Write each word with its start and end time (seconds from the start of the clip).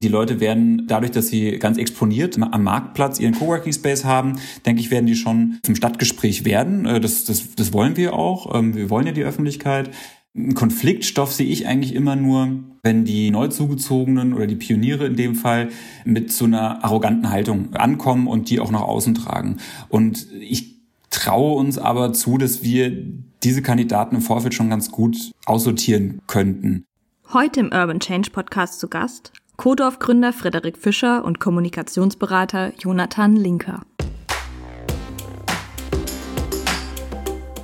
Die 0.00 0.08
Leute 0.08 0.38
werden 0.38 0.86
dadurch, 0.86 1.10
dass 1.10 1.26
sie 1.26 1.58
ganz 1.58 1.76
exponiert 1.76 2.38
am 2.40 2.62
Marktplatz 2.62 3.18
ihren 3.18 3.34
Coworking 3.34 3.72
Space 3.72 4.04
haben, 4.04 4.38
denke 4.64 4.80
ich, 4.80 4.92
werden 4.92 5.06
die 5.06 5.16
schon 5.16 5.58
zum 5.64 5.74
Stadtgespräch 5.74 6.44
werden. 6.44 6.86
Äh, 6.86 7.00
das, 7.00 7.24
das, 7.24 7.56
das 7.56 7.72
wollen 7.72 7.96
wir 7.96 8.12
auch. 8.12 8.54
Ähm, 8.54 8.76
wir 8.76 8.90
wollen 8.90 9.06
ja 9.06 9.12
die 9.12 9.24
Öffentlichkeit. 9.24 9.90
Ein 10.36 10.54
Konfliktstoff 10.54 11.32
sehe 11.32 11.48
ich 11.48 11.66
eigentlich 11.66 11.96
immer 11.96 12.14
nur, 12.14 12.60
wenn 12.84 13.04
die 13.04 13.32
Neuzugezogenen 13.32 14.34
oder 14.34 14.46
die 14.46 14.54
Pioniere 14.54 15.04
in 15.04 15.16
dem 15.16 15.34
Fall 15.34 15.70
mit 16.04 16.30
so 16.30 16.44
einer 16.44 16.84
arroganten 16.84 17.30
Haltung 17.30 17.74
ankommen 17.74 18.28
und 18.28 18.50
die 18.50 18.60
auch 18.60 18.70
nach 18.70 18.82
außen 18.82 19.16
tragen. 19.16 19.56
Und 19.88 20.28
ich 20.38 20.76
traue 21.10 21.56
uns 21.56 21.76
aber 21.76 22.12
zu, 22.12 22.38
dass 22.38 22.62
wir 22.62 23.04
diese 23.42 23.62
Kandidaten 23.62 24.14
im 24.14 24.22
Vorfeld 24.22 24.54
schon 24.54 24.70
ganz 24.70 24.92
gut 24.92 25.32
aussortieren 25.44 26.20
könnten. 26.28 26.84
Heute 27.32 27.58
im 27.58 27.72
Urban 27.72 27.98
Change 27.98 28.30
Podcast 28.30 28.78
zu 28.78 28.86
Gast 28.86 29.32
Kodorf-Gründer 29.58 30.32
Frederik 30.32 30.78
Fischer 30.78 31.24
und 31.24 31.40
Kommunikationsberater 31.40 32.72
Jonathan 32.78 33.34
Linker. 33.34 33.82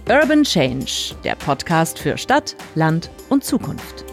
Urban 0.08 0.42
Change, 0.42 1.14
der 1.22 1.36
Podcast 1.36 2.00
für 2.00 2.18
Stadt, 2.18 2.56
Land 2.74 3.10
und 3.28 3.44
Zukunft. 3.44 4.04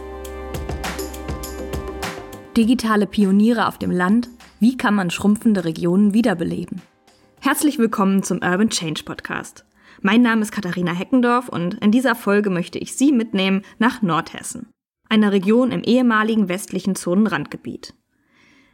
Digitale 2.55 3.07
Pioniere 3.07 3.67
auf 3.67 3.79
dem 3.79 3.89
Land. 3.89 4.29
Wie 4.59 4.77
kann 4.77 4.93
man 4.93 5.09
schrumpfende 5.09 5.65
Regionen 5.65 6.13
wiederbeleben? 6.13 6.83
Herzlich 7.39 7.79
willkommen 7.79 8.21
zum 8.21 8.43
Urban 8.43 8.69
Change 8.69 9.01
Podcast. 9.05 9.65
Mein 10.01 10.21
Name 10.21 10.43
ist 10.43 10.51
Katharina 10.51 10.91
Heckendorf 10.91 11.49
und 11.49 11.83
in 11.83 11.91
dieser 11.91 12.13
Folge 12.13 12.51
möchte 12.51 12.77
ich 12.77 12.95
Sie 12.95 13.11
mitnehmen 13.11 13.63
nach 13.79 14.03
Nordhessen 14.03 14.70
einer 15.11 15.31
Region 15.31 15.71
im 15.71 15.83
ehemaligen 15.83 16.47
westlichen 16.47 16.95
Zonenrandgebiet. 16.95 17.93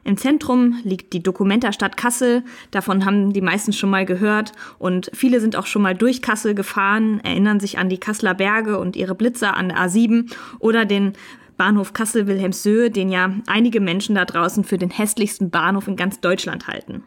Im 0.03 0.15
Zentrum 0.15 0.79
liegt 0.83 1.11
die 1.11 1.21
Dokumentarstadt 1.21 1.97
Kassel, 1.97 2.43
davon 2.71 3.03
haben 3.03 3.33
die 3.33 3.41
meisten 3.41 3.73
schon 3.73 3.89
mal 3.89 4.05
gehört 4.05 4.53
und 4.79 5.09
viele 5.13 5.41
sind 5.41 5.57
auch 5.57 5.65
schon 5.65 5.81
mal 5.81 5.95
durch 5.95 6.21
Kassel 6.21 6.55
gefahren, 6.55 7.19
erinnern 7.25 7.59
sich 7.59 7.77
an 7.77 7.89
die 7.89 7.97
Kasseler 7.97 8.35
Berge 8.35 8.79
und 8.79 8.95
ihre 8.95 9.15
Blitzer 9.15 9.57
an 9.57 9.69
der 9.69 9.79
A7 9.79 10.31
oder 10.59 10.85
den 10.85 11.13
Bahnhof 11.57 11.91
Kassel-Wilhelmshöhe, 11.91 12.91
den 12.91 13.09
ja 13.09 13.33
einige 13.47 13.81
Menschen 13.81 14.15
da 14.15 14.23
draußen 14.23 14.63
für 14.63 14.77
den 14.77 14.91
hässlichsten 14.91 15.49
Bahnhof 15.49 15.87
in 15.87 15.97
ganz 15.97 16.21
Deutschland 16.21 16.67
halten. 16.67 17.03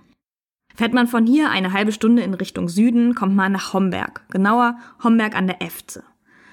Fährt 0.74 0.92
man 0.92 1.06
von 1.06 1.24
hier 1.24 1.50
eine 1.50 1.72
halbe 1.72 1.92
Stunde 1.92 2.22
in 2.22 2.34
Richtung 2.34 2.68
Süden, 2.68 3.14
kommt 3.14 3.34
man 3.34 3.52
nach 3.52 3.72
Homberg, 3.72 4.26
genauer 4.30 4.76
Homberg 5.02 5.36
an 5.36 5.46
der 5.46 5.62
Efze. 5.62 6.02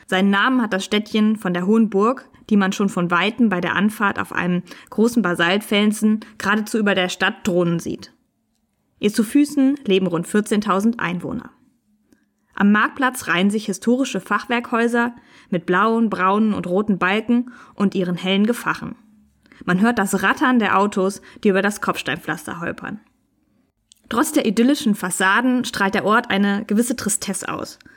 Seinen 0.06 0.30
Namen 0.30 0.62
hat 0.62 0.72
das 0.72 0.86
Städtchen 0.86 1.36
von 1.36 1.54
der 1.54 1.66
Hohen 1.66 1.90
Burg, 1.90 2.30
die 2.50 2.58
man 2.58 2.72
schon 2.72 2.90
von 2.90 3.12
Weitem 3.12 3.50
bei 3.50 3.62
der 3.62 3.76
Anfahrt 3.76 4.20
auf 4.20 4.34
einem 4.34 4.64
großen 4.90 5.22
Basaltfelsen 5.22 6.22
geradezu 6.38 6.78
über 6.78 6.96
der 6.96 7.10
Stadt 7.10 7.46
drohnen 7.46 7.80
sieht. 7.80 8.14
Ihr 9.00 9.14
zu 9.14 9.24
Füßen 9.24 9.80
leben 9.86 10.08
rund 10.08 10.28
14.000 10.28 11.00
Einwohner. 11.00 11.52
Am 12.56 12.72
Marktplatz 12.72 13.28
reihen 13.28 13.52
sich 13.52 13.68
historische 13.68 14.20
Fachwerkhäuser 14.20 15.16
mit 15.50 15.68
blauen, 15.68 16.10
braunen 16.10 16.54
und 16.54 16.66
roten 16.66 16.98
Balken 16.98 17.52
und 17.76 17.94
ihren 17.94 18.16
hellen 18.16 18.48
Gefachen. 18.48 18.96
Man 19.66 19.82
hört 19.82 20.00
das 20.00 20.24
Rattern 20.24 20.58
der 20.58 20.80
Autos, 20.80 21.22
die 21.44 21.50
über 21.50 21.62
das 21.62 21.82
Kopfsteinpflaster 21.82 22.60
holpern. 22.60 23.00
Trotz 24.10 24.32
der 24.32 24.46
idyllischen 24.46 24.96
Fassaden 24.96 25.66
strahlt 25.66 25.94
der 25.94 26.06
Ort 26.06 26.32
eine 26.32 26.66
gewisse 26.66 26.96
Tristesse 26.96 27.50
aus– 27.50 27.78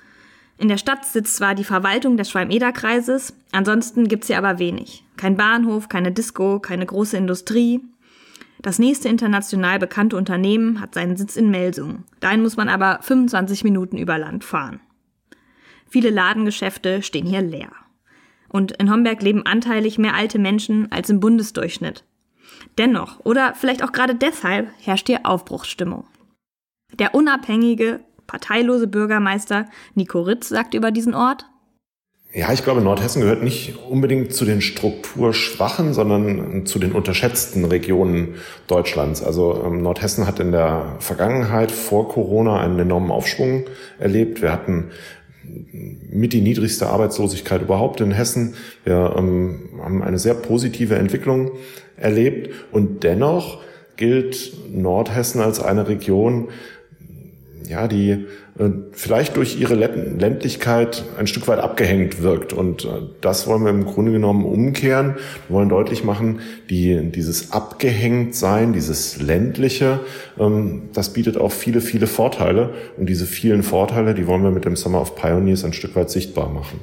in 0.61 0.69
der 0.69 0.77
Stadt 0.77 1.07
sitzt 1.07 1.37
zwar 1.37 1.55
die 1.55 1.65
Verwaltung 1.65 2.19
des 2.19 2.31
Schwalm-Eder-Kreises, 2.31 3.33
ansonsten 3.51 4.09
gibt's 4.09 4.27
hier 4.27 4.37
aber 4.37 4.59
wenig. 4.59 5.05
Kein 5.17 5.37
Bahnhof, 5.37 5.89
keine 5.89 6.13
Disco, 6.13 6.61
keine 6.61 6.85
große 6.85 7.17
Industrie. 7.17 7.81
Das 8.61 8.79
nächste 8.79 9.09
international 9.09 9.79
bekannte 9.79 10.19
Unternehmen 10.19 10.83
hat 10.83 10.93
seinen 10.93 11.17
Sitz 11.17 11.37
in 11.37 11.51
Melsungen. 11.51 12.05
Dahin 12.21 12.43
muss 12.43 12.59
man 12.59 12.69
aber 12.69 12.99
25 13.01 13.65
Minuten 13.65 13.97
über 13.97 14.19
Land 14.19 14.45
fahren. 14.45 14.81
Viele 15.89 16.11
Ladengeschäfte 16.11 17.03
stehen 17.03 17.27
hier 17.27 17.41
leer. 17.41 17.71
Und 18.51 18.73
in 18.73 18.93
Homberg 18.93 19.23
leben 19.23 19.47
anteilig 19.47 19.97
mehr 19.97 20.15
alte 20.15 20.39
Menschen 20.39 20.93
als 20.93 21.09
im 21.09 21.21
Bundesdurchschnitt. 21.21 22.05
Dennoch, 22.77 23.19
oder 23.25 23.55
vielleicht 23.55 23.83
auch 23.83 23.93
gerade 23.93 24.15
deshalb, 24.15 24.69
herrscht 24.79 25.07
hier 25.07 25.21
Aufbruchsstimmung. 25.25 26.05
Der 26.99 27.15
unabhängige 27.15 28.01
parteilose 28.31 28.87
Bürgermeister 28.87 29.67
Nico 29.97 30.23
Ritz 30.23 30.49
sagt 30.49 30.75
über 30.75 30.93
diesen 30.93 31.15
Ort. 31.15 31.47
Ja, 32.33 32.53
ich 32.53 32.63
glaube, 32.63 32.81
Nordhessen 32.81 33.23
gehört 33.23 33.43
nicht 33.43 33.77
unbedingt 33.89 34.33
zu 34.33 34.45
den 34.45 34.61
strukturschwachen, 34.61 35.95
sondern 35.95 36.65
zu 36.65 36.79
den 36.79 36.93
unterschätzten 36.93 37.65
Regionen 37.65 38.37
Deutschlands. 38.69 39.21
Also 39.21 39.65
ähm, 39.67 39.83
Nordhessen 39.83 40.29
hat 40.29 40.39
in 40.39 40.53
der 40.53 40.95
Vergangenheit 41.01 41.73
vor 41.73 42.09
Corona 42.09 42.61
einen 42.61 42.79
enormen 42.79 43.11
Aufschwung 43.11 43.65
erlebt. 43.99 44.43
Wir 44.43 44.53
hatten 44.53 44.91
mit 46.09 46.33
die 46.33 46.41
niedrigste 46.41 46.87
Arbeitslosigkeit 46.87 47.63
überhaupt 47.63 48.01
in 48.01 48.13
Hessen. 48.13 48.55
Wir 48.85 49.13
ähm, 49.19 49.71
haben 49.83 50.01
eine 50.01 50.21
sehr 50.21 50.35
positive 50.35 50.95
Entwicklung 50.95 51.51
erlebt 51.97 52.55
und 52.71 53.03
dennoch 53.03 53.61
gilt 53.97 54.53
Nordhessen 54.73 55.41
als 55.41 55.61
eine 55.61 55.89
Region, 55.89 56.49
ja, 57.69 57.89
die 57.89 58.11
äh, 58.11 58.71
vielleicht 58.93 59.37
durch 59.37 59.61
ihre 59.61 59.75
Ländlichkeit 59.75 61.05
ein 61.19 61.27
Stück 61.27 61.49
weit 61.49 61.59
abgehängt 61.59 62.23
wirkt. 62.23 62.53
Und 62.53 62.85
äh, 62.85 62.89
das 63.21 63.47
wollen 63.47 63.63
wir 63.63 63.71
im 63.71 63.85
Grunde 63.85 64.13
genommen 64.13 64.45
umkehren. 64.45 65.17
Wir 65.49 65.57
wollen 65.57 65.69
deutlich 65.69 66.05
machen, 66.05 66.41
die, 66.69 67.11
dieses 67.11 67.53
Abgehängtsein, 67.53 68.73
dieses 68.73 69.21
ländliche, 69.21 70.01
ähm, 70.39 70.91
das 70.93 71.13
bietet 71.13 71.37
auch 71.37 71.53
viele, 71.53 71.81
viele 71.81 72.07
Vorteile. 72.07 72.75
Und 72.97 73.09
diese 73.09 73.27
vielen 73.27 73.63
Vorteile, 73.63 74.15
die 74.15 74.27
wollen 74.27 74.43
wir 74.43 74.51
mit 74.51 74.65
dem 74.65 74.77
Summer 74.77 75.01
of 75.01 75.17
Pioneers 75.17 75.65
ein 75.65 75.73
Stück 75.73 75.97
weit 75.97 76.11
sichtbar 76.11 76.49
machen. 76.49 76.81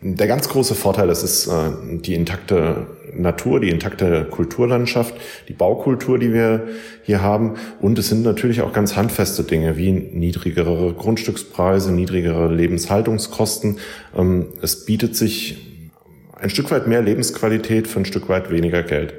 Der 0.00 0.28
ganz 0.28 0.48
große 0.48 0.74
Vorteil 0.74 1.08
ist, 1.08 1.22
ist 1.22 1.48
äh, 1.48 1.70
die 1.98 2.14
intakte 2.14 2.86
Natur, 3.14 3.60
die 3.60 3.70
intakte 3.70 4.26
Kulturlandschaft, 4.30 5.14
die 5.48 5.52
Baukultur, 5.52 6.18
die 6.18 6.32
wir 6.32 6.68
hier 7.02 7.20
haben. 7.20 7.54
Und 7.80 7.98
es 7.98 8.08
sind 8.08 8.22
natürlich 8.22 8.62
auch 8.62 8.72
ganz 8.72 8.96
handfeste 8.96 9.42
Dinge 9.42 9.76
wie 9.76 9.90
niedrigere 9.90 10.94
Grundstückspreise, 10.94 11.92
niedrigere 11.92 12.52
Lebenshaltungskosten. 12.52 13.78
Ähm, 14.16 14.46
es 14.62 14.84
bietet 14.84 15.16
sich 15.16 15.90
ein 16.38 16.50
Stück 16.50 16.70
weit 16.70 16.86
mehr 16.86 17.02
Lebensqualität 17.02 17.88
für 17.88 18.00
ein 18.00 18.04
Stück 18.04 18.28
weit 18.28 18.50
weniger 18.50 18.84
Geld. 18.84 19.14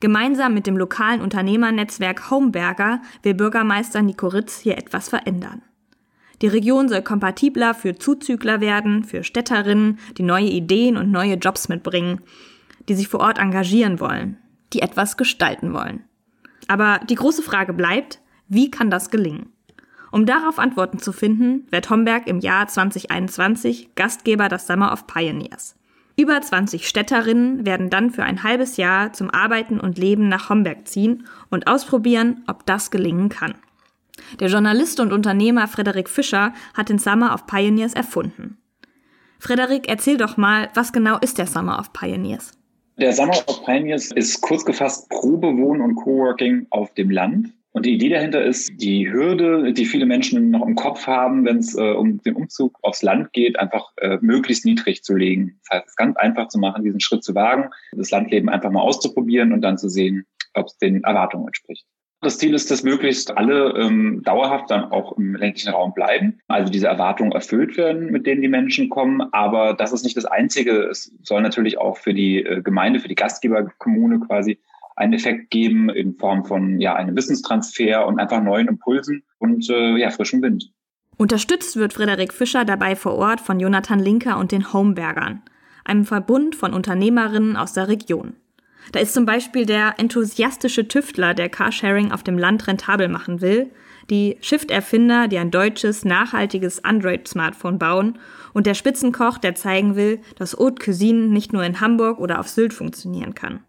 Gemeinsam 0.00 0.54
mit 0.54 0.66
dem 0.66 0.76
lokalen 0.76 1.20
Unternehmernetzwerk 1.20 2.30
Homeberger 2.30 3.00
will 3.22 3.34
Bürgermeister 3.34 4.02
Nico 4.02 4.28
Ritz 4.28 4.58
hier 4.58 4.78
etwas 4.78 5.08
verändern. 5.08 5.62
Die 6.42 6.48
Region 6.48 6.88
soll 6.88 7.02
kompatibler 7.02 7.74
für 7.74 7.96
Zuzügler 7.98 8.60
werden, 8.60 9.04
für 9.04 9.24
Städterinnen, 9.24 9.98
die 10.16 10.22
neue 10.22 10.48
Ideen 10.48 10.96
und 10.96 11.10
neue 11.10 11.34
Jobs 11.34 11.68
mitbringen, 11.68 12.20
die 12.88 12.94
sich 12.94 13.08
vor 13.08 13.20
Ort 13.20 13.38
engagieren 13.38 14.00
wollen, 14.00 14.38
die 14.72 14.80
etwas 14.80 15.16
gestalten 15.16 15.74
wollen. 15.74 16.04
Aber 16.66 17.00
die 17.08 17.14
große 17.14 17.42
Frage 17.42 17.72
bleibt, 17.72 18.20
wie 18.48 18.70
kann 18.70 18.90
das 18.90 19.10
gelingen? 19.10 19.52
Um 20.12 20.26
darauf 20.26 20.58
Antworten 20.58 20.98
zu 20.98 21.12
finden, 21.12 21.66
wird 21.70 21.88
Homberg 21.90 22.26
im 22.26 22.40
Jahr 22.40 22.66
2021 22.66 23.94
Gastgeber 23.94 24.48
des 24.48 24.66
Summer 24.66 24.92
of 24.92 25.06
Pioneers. 25.06 25.76
Über 26.16 26.40
20 26.40 26.88
Städterinnen 26.88 27.64
werden 27.64 27.90
dann 27.90 28.10
für 28.10 28.24
ein 28.24 28.42
halbes 28.42 28.76
Jahr 28.76 29.12
zum 29.12 29.30
Arbeiten 29.30 29.78
und 29.78 29.98
Leben 29.98 30.28
nach 30.28 30.48
Homberg 30.50 30.88
ziehen 30.88 31.26
und 31.48 31.66
ausprobieren, 31.66 32.42
ob 32.46 32.66
das 32.66 32.90
gelingen 32.90 33.28
kann. 33.28 33.54
Der 34.38 34.48
Journalist 34.48 35.00
und 35.00 35.12
Unternehmer 35.12 35.68
Frederik 35.68 36.08
Fischer 36.08 36.52
hat 36.74 36.88
den 36.88 36.98
Summer 36.98 37.34
of 37.34 37.46
Pioneers 37.46 37.94
erfunden. 37.94 38.58
Frederik, 39.38 39.88
erzähl 39.88 40.18
doch 40.18 40.36
mal, 40.36 40.68
was 40.74 40.92
genau 40.92 41.18
ist 41.18 41.38
der 41.38 41.46
Summer 41.46 41.78
of 41.78 41.92
Pioneers? 41.92 42.52
Der 42.98 43.12
Summer 43.12 43.36
of 43.46 43.64
Pioneers 43.64 44.12
ist 44.12 44.42
kurz 44.42 44.64
gefasst 44.64 45.08
Probewohnen 45.08 45.80
und 45.80 45.94
Coworking 45.94 46.66
auf 46.70 46.92
dem 46.94 47.10
Land. 47.10 47.54
Und 47.72 47.86
die 47.86 47.94
Idee 47.94 48.08
dahinter 48.08 48.44
ist, 48.44 48.70
die 48.74 49.10
Hürde, 49.10 49.72
die 49.72 49.86
viele 49.86 50.04
Menschen 50.04 50.50
noch 50.50 50.66
im 50.66 50.74
Kopf 50.74 51.06
haben, 51.06 51.44
wenn 51.44 51.58
es 51.58 51.76
äh, 51.76 51.92
um 51.92 52.20
den 52.22 52.34
Umzug 52.34 52.76
aufs 52.82 53.02
Land 53.02 53.32
geht, 53.32 53.58
einfach 53.58 53.92
äh, 53.98 54.18
möglichst 54.20 54.64
niedrig 54.64 55.04
zu 55.04 55.14
legen. 55.14 55.60
Das 55.68 55.78
heißt, 55.78 55.88
es 55.88 55.96
ganz 55.96 56.16
einfach 56.16 56.48
zu 56.48 56.58
machen, 56.58 56.82
diesen 56.84 57.00
Schritt 57.00 57.22
zu 57.22 57.34
wagen, 57.34 57.70
das 57.92 58.10
Landleben 58.10 58.48
einfach 58.48 58.70
mal 58.70 58.82
auszuprobieren 58.82 59.52
und 59.52 59.62
dann 59.62 59.78
zu 59.78 59.88
sehen, 59.88 60.26
ob 60.54 60.66
es 60.66 60.78
den 60.78 61.04
Erwartungen 61.04 61.46
entspricht. 61.46 61.86
Das 62.22 62.36
Ziel 62.36 62.52
ist, 62.52 62.70
dass 62.70 62.82
möglichst 62.82 63.34
alle 63.36 63.72
ähm, 63.78 64.22
dauerhaft 64.22 64.70
dann 64.70 64.84
auch 64.84 65.16
im 65.16 65.36
ländlichen 65.36 65.70
Raum 65.70 65.94
bleiben, 65.94 66.38
also 66.48 66.70
diese 66.70 66.86
Erwartungen 66.86 67.32
erfüllt 67.32 67.78
werden, 67.78 68.10
mit 68.10 68.26
denen 68.26 68.42
die 68.42 68.48
Menschen 68.48 68.90
kommen. 68.90 69.22
Aber 69.32 69.72
das 69.72 69.92
ist 69.92 70.04
nicht 70.04 70.18
das 70.18 70.26
Einzige. 70.26 70.82
Es 70.82 71.14
soll 71.22 71.40
natürlich 71.40 71.78
auch 71.78 71.96
für 71.96 72.12
die 72.12 72.44
äh, 72.44 72.60
Gemeinde, 72.60 73.00
für 73.00 73.08
die 73.08 73.14
Gastgeberkommune 73.14 74.20
quasi 74.20 74.58
einen 74.96 75.14
Effekt 75.14 75.50
geben 75.50 75.88
in 75.88 76.14
Form 76.14 76.44
von 76.44 76.78
ja 76.78 76.94
einem 76.94 77.16
Wissenstransfer 77.16 78.06
und 78.06 78.20
einfach 78.20 78.42
neuen 78.42 78.68
Impulsen 78.68 79.22
und 79.38 79.70
äh, 79.70 79.96
ja 79.96 80.10
frischem 80.10 80.42
Wind. 80.42 80.70
Unterstützt 81.16 81.76
wird 81.76 81.94
Frederik 81.94 82.34
Fischer 82.34 82.66
dabei 82.66 82.96
vor 82.96 83.14
Ort 83.14 83.40
von 83.40 83.60
Jonathan 83.60 83.98
Linker 83.98 84.38
und 84.38 84.52
den 84.52 84.74
Homebergern, 84.74 85.40
einem 85.86 86.04
Verbund 86.04 86.54
von 86.54 86.74
Unternehmerinnen 86.74 87.56
aus 87.56 87.72
der 87.72 87.88
Region. 87.88 88.34
Da 88.92 89.00
ist 89.00 89.14
zum 89.14 89.26
Beispiel 89.26 89.66
der 89.66 89.94
enthusiastische 89.98 90.88
Tüftler, 90.88 91.34
der 91.34 91.48
Carsharing 91.48 92.12
auf 92.12 92.22
dem 92.22 92.38
Land 92.38 92.66
rentabel 92.66 93.08
machen 93.08 93.40
will, 93.40 93.70
die 94.10 94.38
Shift-Erfinder, 94.40 95.28
die 95.28 95.38
ein 95.38 95.50
deutsches, 95.50 96.04
nachhaltiges 96.04 96.84
Android-Smartphone 96.84 97.78
bauen 97.78 98.18
und 98.52 98.66
der 98.66 98.74
Spitzenkoch, 98.74 99.38
der 99.38 99.54
zeigen 99.54 99.94
will, 99.94 100.20
dass 100.36 100.56
Haute 100.58 100.84
Cuisine 100.84 101.28
nicht 101.28 101.52
nur 101.52 101.64
in 101.64 101.80
Hamburg 101.80 102.18
oder 102.18 102.40
auf 102.40 102.48
Sylt 102.48 102.74
funktionieren 102.74 103.34
kann. 103.34 103.60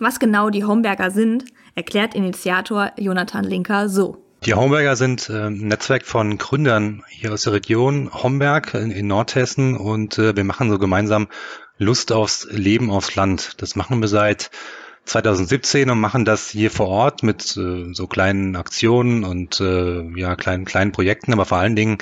Was 0.00 0.18
genau 0.18 0.50
die 0.50 0.64
Homberger 0.64 1.10
sind, 1.10 1.44
erklärt 1.74 2.14
Initiator 2.14 2.92
Jonathan 2.98 3.44
Linker 3.44 3.88
so. 3.88 4.22
Die 4.44 4.54
Homberger 4.54 4.96
sind 4.96 5.30
äh, 5.30 5.46
ein 5.46 5.68
Netzwerk 5.68 6.04
von 6.04 6.36
Gründern 6.38 7.02
hier 7.08 7.32
aus 7.32 7.42
der 7.42 7.54
Region 7.54 8.10
Homberg 8.12 8.74
in, 8.74 8.90
in 8.90 9.06
Nordhessen 9.06 9.76
und 9.76 10.18
äh, 10.18 10.36
wir 10.36 10.44
machen 10.44 10.70
so 10.70 10.78
gemeinsam 10.78 11.28
Lust 11.78 12.12
aufs 12.12 12.46
Leben 12.50 12.90
aufs 12.90 13.14
Land. 13.14 13.54
Das 13.58 13.76
machen 13.76 14.00
wir 14.00 14.08
seit 14.08 14.50
2017 15.06 15.88
und 15.88 16.00
machen 16.00 16.24
das 16.24 16.50
hier 16.50 16.70
vor 16.70 16.88
Ort 16.88 17.22
mit 17.22 17.56
äh, 17.56 17.94
so 17.94 18.06
kleinen 18.08 18.56
Aktionen 18.56 19.24
und 19.24 19.60
äh, 19.60 20.02
ja 20.18 20.34
kleinen 20.34 20.64
kleinen 20.64 20.90
Projekten, 20.90 21.32
aber 21.32 21.44
vor 21.44 21.58
allen 21.58 21.76
Dingen 21.76 21.98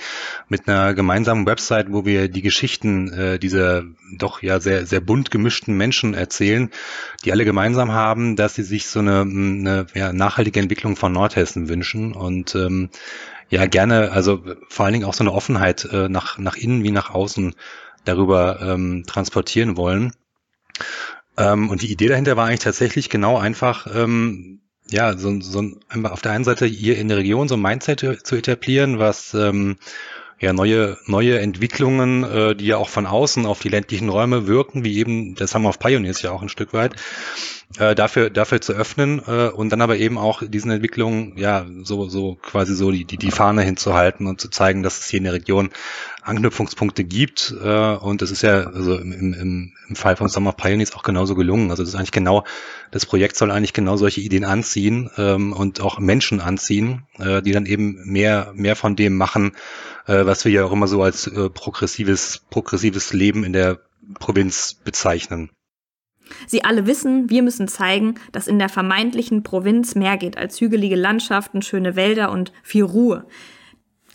mit 0.48 0.66
einer 0.66 0.94
gemeinsamen 0.94 1.46
Website, 1.46 1.92
wo 1.92 2.06
wir 2.06 2.28
die 2.28 2.40
Geschichten 2.40 3.12
äh, 3.12 3.38
dieser 3.38 3.82
doch 4.16 4.42
ja 4.42 4.58
sehr 4.58 4.86
sehr 4.86 5.00
bunt 5.00 5.30
gemischten 5.30 5.76
Menschen 5.76 6.14
erzählen, 6.14 6.70
die 7.24 7.32
alle 7.32 7.44
gemeinsam 7.44 7.92
haben, 7.92 8.36
dass 8.36 8.54
sie 8.54 8.62
sich 8.62 8.86
so 8.86 9.00
eine, 9.00 9.20
eine 9.20 9.86
ja, 9.94 10.12
nachhaltige 10.12 10.60
Entwicklung 10.60 10.96
von 10.96 11.12
Nordhessen 11.12 11.68
wünschen 11.68 12.14
und 12.14 12.54
ähm, 12.54 12.88
ja 13.50 13.66
gerne, 13.66 14.12
also 14.12 14.42
vor 14.68 14.86
allen 14.86 14.94
Dingen 14.94 15.04
auch 15.04 15.14
so 15.14 15.24
eine 15.24 15.32
Offenheit 15.32 15.84
äh, 15.92 16.08
nach 16.08 16.38
nach 16.38 16.56
innen 16.56 16.82
wie 16.82 16.90
nach 16.90 17.10
außen 17.10 17.54
darüber 18.04 18.60
ähm, 18.60 19.04
transportieren 19.06 19.76
wollen. 19.76 20.12
Ähm, 21.36 21.70
und 21.70 21.82
die 21.82 21.90
Idee 21.90 22.08
dahinter 22.08 22.36
war 22.36 22.46
eigentlich 22.46 22.60
tatsächlich 22.60 23.10
genau 23.10 23.38
einfach, 23.38 23.86
ähm, 23.94 24.60
ja, 24.88 25.16
so, 25.16 25.40
so 25.40 25.64
auf 26.04 26.22
der 26.22 26.32
einen 26.32 26.44
Seite 26.44 26.66
hier 26.66 26.98
in 26.98 27.08
der 27.08 27.16
Region 27.18 27.48
so 27.48 27.56
ein 27.56 27.62
Mindset 27.62 28.00
zu 28.24 28.36
etablieren, 28.36 28.98
was 28.98 29.34
ähm, 29.34 29.76
ja 30.40 30.52
neue 30.52 30.98
neue 31.06 31.38
Entwicklungen, 31.38 32.24
äh, 32.24 32.56
die 32.56 32.66
ja 32.66 32.76
auch 32.76 32.88
von 32.88 33.06
außen 33.06 33.46
auf 33.46 33.60
die 33.60 33.68
ländlichen 33.68 34.08
Räume 34.08 34.46
wirken, 34.46 34.84
wie 34.84 34.98
eben 34.98 35.34
der 35.34 35.46
Summer 35.46 35.70
of 35.70 35.78
Pioneers 35.78 36.22
ja 36.22 36.30
auch 36.30 36.42
ein 36.42 36.48
Stück 36.48 36.72
weit, 36.72 36.94
äh, 37.78 37.94
dafür 37.94 38.30
dafür 38.30 38.60
zu 38.60 38.72
öffnen 38.72 39.22
äh, 39.26 39.48
und 39.48 39.70
dann 39.70 39.80
aber 39.80 39.96
eben 39.96 40.18
auch 40.18 40.42
diesen 40.46 40.70
Entwicklungen 40.70 41.36
ja 41.36 41.66
so 41.82 42.08
so 42.08 42.36
quasi 42.36 42.74
so 42.74 42.90
die 42.90 43.04
die, 43.04 43.16
die 43.16 43.30
Fahne 43.30 43.62
hinzuhalten 43.62 44.26
und 44.26 44.40
zu 44.40 44.48
zeigen, 44.50 44.82
dass 44.82 45.00
es 45.00 45.08
hier 45.08 45.18
in 45.18 45.24
der 45.24 45.34
Region 45.34 45.70
Anknüpfungspunkte 46.24 47.04
gibt. 47.04 47.54
Äh, 47.62 47.96
und 47.96 48.22
das 48.22 48.30
ist 48.30 48.42
ja 48.42 48.64
also 48.64 48.98
im, 48.98 49.12
im, 49.12 49.72
im 49.88 49.96
Fall 49.96 50.16
von 50.16 50.28
Summer 50.28 50.50
of 50.50 50.56
Pioneers 50.56 50.94
auch 50.94 51.02
genauso 51.02 51.34
gelungen. 51.34 51.70
Also 51.70 51.82
das 51.82 51.90
ist 51.90 51.96
eigentlich 51.96 52.12
genau, 52.12 52.44
das 52.90 53.06
Projekt 53.06 53.36
soll 53.36 53.50
eigentlich 53.50 53.74
genau 53.74 53.96
solche 53.96 54.20
Ideen 54.20 54.44
anziehen 54.44 55.10
ähm, 55.16 55.52
und 55.52 55.80
auch 55.80 55.98
Menschen 55.98 56.40
anziehen, 56.40 57.02
äh, 57.18 57.42
die 57.42 57.52
dann 57.52 57.66
eben 57.66 58.02
mehr, 58.04 58.52
mehr 58.54 58.76
von 58.76 58.96
dem 58.96 59.16
machen, 59.16 59.52
äh, 60.06 60.24
was 60.26 60.44
wir 60.44 60.52
ja 60.52 60.64
auch 60.64 60.72
immer 60.72 60.86
so 60.86 61.02
als 61.02 61.26
äh, 61.26 61.50
progressives, 61.50 62.42
progressives 62.50 63.12
Leben 63.12 63.44
in 63.44 63.52
der 63.52 63.80
Provinz 64.18 64.74
bezeichnen. 64.84 65.50
Sie 66.46 66.64
alle 66.64 66.86
wissen, 66.86 67.28
wir 67.30 67.42
müssen 67.42 67.68
zeigen, 67.68 68.14
dass 68.32 68.48
in 68.48 68.58
der 68.58 68.68
vermeintlichen 68.68 69.42
Provinz 69.42 69.94
mehr 69.94 70.16
geht 70.16 70.38
als 70.38 70.60
hügelige 70.60 70.96
Landschaften, 70.96 71.62
schöne 71.62 71.96
Wälder 71.96 72.30
und 72.32 72.52
viel 72.62 72.84
Ruhe. 72.84 73.26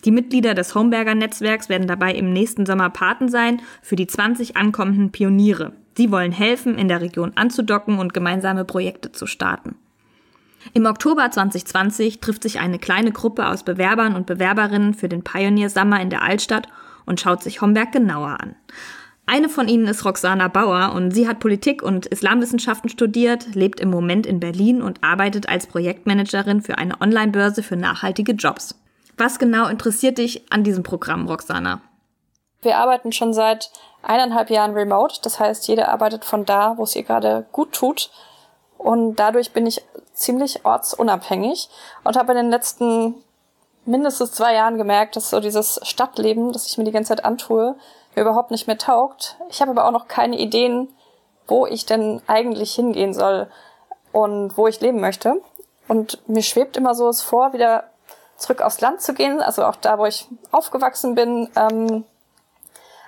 Die 0.06 0.12
Mitglieder 0.12 0.54
des 0.54 0.76
Homberger 0.76 1.14
Netzwerks 1.14 1.68
werden 1.68 1.88
dabei 1.88 2.14
im 2.14 2.32
nächsten 2.32 2.66
Sommer 2.66 2.90
Paten 2.90 3.30
sein 3.30 3.62
für 3.82 3.96
die 3.96 4.08
20 4.08 4.56
ankommenden 4.56 5.12
Pioniere. 5.12 5.74
Sie 5.98 6.12
wollen 6.12 6.32
helfen, 6.32 6.78
in 6.78 6.88
der 6.88 7.02
Region 7.02 7.34
anzudocken 7.36 8.00
und 8.00 8.14
gemeinsame 8.14 8.64
Projekte 8.64 9.12
zu 9.12 9.28
starten. 9.28 9.76
Im 10.74 10.86
Oktober 10.86 11.30
2020 11.30 12.20
trifft 12.20 12.44
sich 12.44 12.60
eine 12.60 12.80
kleine 12.80 13.12
Gruppe 13.12 13.48
aus 13.48 13.64
Bewerbern 13.64 14.16
und 14.16 14.26
Bewerberinnen 14.26 14.94
für 14.94 15.10
den 15.10 15.24
Pioneer 15.24 15.70
Summer 15.70 16.02
in 16.02 16.10
der 16.10 16.24
Altstadt 16.24 16.68
und 17.06 17.20
schaut 17.20 17.44
sich 17.44 17.62
Homberg 17.62 17.92
genauer 17.92 18.38
an. 18.42 18.56
Eine 19.26 19.48
von 19.48 19.68
ihnen 19.68 19.86
ist 19.86 20.06
Roxana 20.06 20.48
Bauer 20.48 20.94
und 20.96 21.12
sie 21.12 21.28
hat 21.28 21.40
Politik 21.40 21.84
und 21.84 22.08
Islamwissenschaften 22.08 22.90
studiert, 22.90 23.54
lebt 23.54 23.80
im 23.80 23.92
Moment 23.92 24.26
in 24.26 24.40
Berlin 24.40 24.82
und 24.82 25.04
arbeitet 25.04 25.48
als 25.48 25.68
Projektmanagerin 25.68 26.62
für 26.62 26.80
eine 26.80 27.00
Online-Börse 27.00 27.62
für 27.62 27.76
nachhaltige 27.76 28.32
Jobs. 28.32 28.74
Was 29.18 29.38
genau 29.38 29.68
interessiert 29.68 30.18
dich 30.18 30.52
an 30.52 30.64
diesem 30.64 30.82
Programm, 30.82 31.28
Roxana? 31.28 31.82
Wir 32.62 32.78
arbeiten 32.78 33.12
schon 33.12 33.34
seit 33.34 33.70
eineinhalb 34.02 34.50
Jahren 34.50 34.74
remote. 34.74 35.20
Das 35.22 35.40
heißt, 35.40 35.68
jeder 35.68 35.90
arbeitet 35.90 36.26
von 36.26 36.46
da, 36.46 36.78
wo 36.78 36.84
es 36.84 36.96
ihr 36.96 37.04
gerade 37.04 37.46
gut 37.52 37.74
tut. 37.74 38.10
Und 38.78 39.18
dadurch 39.18 39.52
bin 39.52 39.68
ich 39.68 39.82
ziemlich 40.20 40.66
ortsunabhängig 40.66 41.70
und 42.04 42.18
habe 42.18 42.32
in 42.34 42.38
den 42.38 42.50
letzten 42.50 43.16
mindestens 43.86 44.34
zwei 44.34 44.54
Jahren 44.54 44.78
gemerkt, 44.78 45.16
dass 45.16 45.30
so 45.30 45.40
dieses 45.40 45.80
Stadtleben, 45.84 46.52
das 46.52 46.68
ich 46.68 46.78
mir 46.78 46.84
die 46.84 46.92
ganze 46.92 47.10
Zeit 47.10 47.26
antue, 47.26 47.76
mir 48.16 48.22
überhaupt 48.22 48.52
nicht 48.52 48.68
mehr 48.68 48.78
taugt. 48.78 49.38
Ich 49.50 49.62
habe 49.62 49.72
aber 49.72 49.86
auch 49.86 49.92
noch 49.92 50.08
keine 50.08 50.38
Ideen, 50.38 50.90
wo 51.48 51.66
ich 51.66 51.86
denn 51.86 52.22
eigentlich 52.28 52.74
hingehen 52.76 53.14
soll 53.14 53.48
und 54.12 54.58
wo 54.58 54.68
ich 54.68 54.82
leben 54.82 55.00
möchte. 55.00 55.42
Und 55.88 56.28
mir 56.28 56.44
schwebt 56.44 56.78
immer 56.78 56.94
so 56.94 57.10
es 57.10 57.22
vor, 57.22 57.54
wieder 57.54 57.86
zurück 58.38 58.62
aufs 58.62 58.82
Land 58.82 59.02
zu 59.02 59.14
gehen, 59.14 59.42
also 59.42 59.66
auch 59.66 59.76
da, 59.76 59.98
wo 59.98 60.06
ich 60.06 60.28
aufgewachsen 60.52 61.16
bin. 61.16 61.50
Ähm, 61.56 62.06